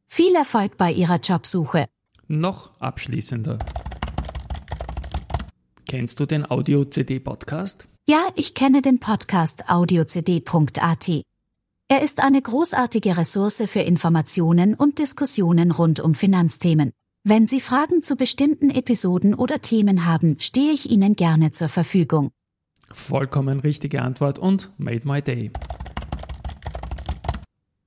Viel 0.06 0.34
Erfolg 0.34 0.76
bei 0.76 0.92
Ihrer 0.92 1.16
Jobsuche. 1.16 1.86
Noch 2.28 2.78
abschließender. 2.78 3.56
Kennst 5.92 6.20
du 6.20 6.24
den 6.24 6.50
Audio-CD-Podcast? 6.50 7.86
Ja, 8.08 8.26
ich 8.34 8.54
kenne 8.54 8.80
den 8.80 8.98
Podcast 8.98 9.68
audiocd.at. 9.68 11.08
Er 11.88 12.02
ist 12.02 12.20
eine 12.24 12.40
großartige 12.40 13.18
Ressource 13.18 13.64
für 13.66 13.80
Informationen 13.80 14.72
und 14.72 14.98
Diskussionen 14.98 15.70
rund 15.70 16.00
um 16.00 16.14
Finanzthemen. 16.14 16.92
Wenn 17.24 17.44
Sie 17.44 17.60
Fragen 17.60 18.02
zu 18.02 18.16
bestimmten 18.16 18.70
Episoden 18.70 19.34
oder 19.34 19.58
Themen 19.58 20.06
haben, 20.06 20.36
stehe 20.40 20.72
ich 20.72 20.88
Ihnen 20.88 21.14
gerne 21.14 21.52
zur 21.52 21.68
Verfügung. 21.68 22.30
Vollkommen 22.90 23.60
richtige 23.60 24.00
Antwort 24.00 24.38
und 24.38 24.70
made 24.78 25.06
my 25.06 25.20
day. 25.20 25.50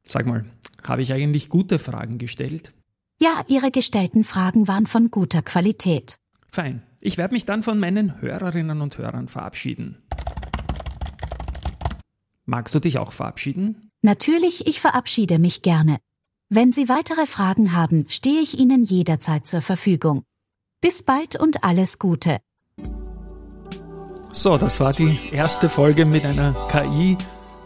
Sag 0.08 0.28
mal, 0.28 0.46
habe 0.84 1.02
ich 1.02 1.12
eigentlich 1.12 1.50
gute 1.50 1.80
Fragen 1.80 2.20
gestellt? 2.20 2.72
Ja, 3.20 3.44
Ihre 3.48 3.72
gestellten 3.72 4.24
Fragen 4.24 4.68
waren 4.68 4.86
von 4.86 5.10
guter 5.10 5.42
Qualität. 5.42 6.20
Fein. 6.52 6.84
Ich 7.06 7.20
werde 7.20 7.36
mich 7.36 7.46
dann 7.46 7.62
von 7.62 7.80
meinen 7.80 8.20
Hörerinnen 8.20 8.82
und 8.82 8.98
Hörern 8.98 9.28
verabschieden. 9.28 10.02
Magst 12.46 12.74
du 12.74 12.80
dich 12.80 12.98
auch 12.98 13.12
verabschieden? 13.12 13.92
Natürlich, 14.02 14.66
ich 14.66 14.82
verabschiede 14.82 15.38
mich 15.38 15.62
gerne. 15.62 16.00
Wenn 16.50 16.72
Sie 16.72 16.90
weitere 16.90 17.28
Fragen 17.28 17.74
haben, 17.74 18.08
stehe 18.10 18.42
ich 18.42 18.58
Ihnen 18.58 18.84
jederzeit 18.84 19.46
zur 19.46 19.62
Verfügung. 19.62 20.24
Bis 20.82 21.04
bald 21.04 21.40
und 21.40 21.64
alles 21.64 22.00
Gute. 22.00 22.40
So, 24.32 24.58
das 24.58 24.80
war 24.80 24.92
die 24.92 25.30
erste 25.32 25.70
Folge 25.70 26.06
mit 26.06 26.26
einer 26.26 26.68
KI. 26.70 27.18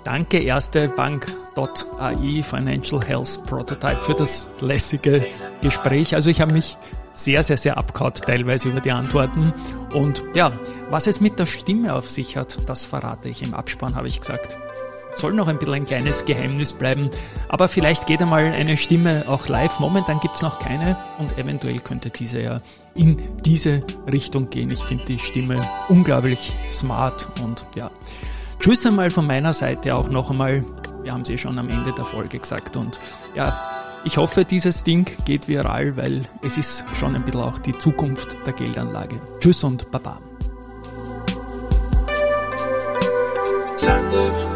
Danke, 0.04 0.40
erste 0.40 0.90
Bank.ai 0.90 2.44
Financial 2.44 3.02
Health 3.02 3.46
Prototype 3.46 4.02
für 4.02 4.16
das 4.16 4.50
lässige 4.60 5.28
Gespräch. 5.62 6.14
Also 6.14 6.30
ich 6.30 6.42
habe 6.42 6.52
mich 6.52 6.78
sehr, 7.24 7.44
sehr, 7.44 7.58
sehr 7.58 7.78
abkaut, 7.78 8.22
teilweise 8.22 8.70
über 8.70 8.82
die 8.82 8.92
Antworten. 8.92 9.54
Und 9.94 10.24
ja, 10.34 10.52
was 10.90 11.08
es 11.08 11.20
mit 11.20 11.40
der 11.40 11.46
Stimme 11.46 11.94
auf 11.94 12.10
sich 12.10 12.38
hat, 12.38 12.70
das 12.70 12.86
verrate 12.86 13.30
ich 13.30 13.44
im 13.44 13.54
Abspann, 13.54 13.96
habe 13.96 14.08
ich 14.08 14.20
gesagt. 14.20 14.58
Soll 15.16 15.34
noch 15.34 15.48
ein 15.48 15.58
bisschen 15.58 15.74
ein 15.74 15.86
kleines 15.86 16.24
Geheimnis 16.26 16.72
bleiben, 16.72 17.10
aber 17.50 17.68
vielleicht 17.68 18.06
geht 18.06 18.22
einmal 18.22 18.46
eine 18.46 18.78
Stimme 18.78 19.26
auch 19.28 19.48
live. 19.48 19.80
Momentan 19.80 20.20
gibt's 20.20 20.42
noch 20.42 20.60
keine 20.60 20.98
und 21.18 21.38
eventuell 21.38 21.80
könnte 21.80 22.10
diese 22.10 22.42
ja 22.42 22.58
in 22.96 23.18
diese 23.44 23.82
Richtung 24.10 24.50
gehen. 24.50 24.72
Ich 24.72 24.84
finde 24.84 25.06
die 25.06 25.20
Stimme 25.20 25.60
unglaublich 25.90 26.56
smart 26.70 27.28
und 27.44 27.66
ja. 27.76 27.92
Tschüss 28.60 28.86
einmal 28.86 29.10
von 29.10 29.26
meiner 29.26 29.54
Seite 29.54 29.96
auch 29.96 30.10
noch 30.10 30.30
einmal. 30.30 30.64
Wir 31.04 31.14
haben 31.14 31.26
sie 31.26 31.38
schon 31.38 31.58
am 31.58 31.70
Ende 31.70 31.92
der 31.92 32.06
Folge 32.06 32.40
gesagt 32.40 32.78
und 32.78 33.00
ja, 33.36 33.79
ich 34.04 34.18
hoffe, 34.18 34.46
dieses 34.46 34.84
Ding 34.84 35.10
geht 35.26 35.48
viral, 35.48 35.98
weil 35.98 36.26
es 36.42 36.58
ist 36.58 36.84
schon 37.00 37.16
ein 37.16 37.24
bisschen 37.24 37.42
auch 37.42 37.60
die 37.60 37.78
Zukunft 37.78 38.36
der 38.46 38.54
Geldanlage. 38.54 39.22
Tschüss 39.40 39.64
und 39.64 39.92
Baba. 39.92 40.20
It 44.12 44.49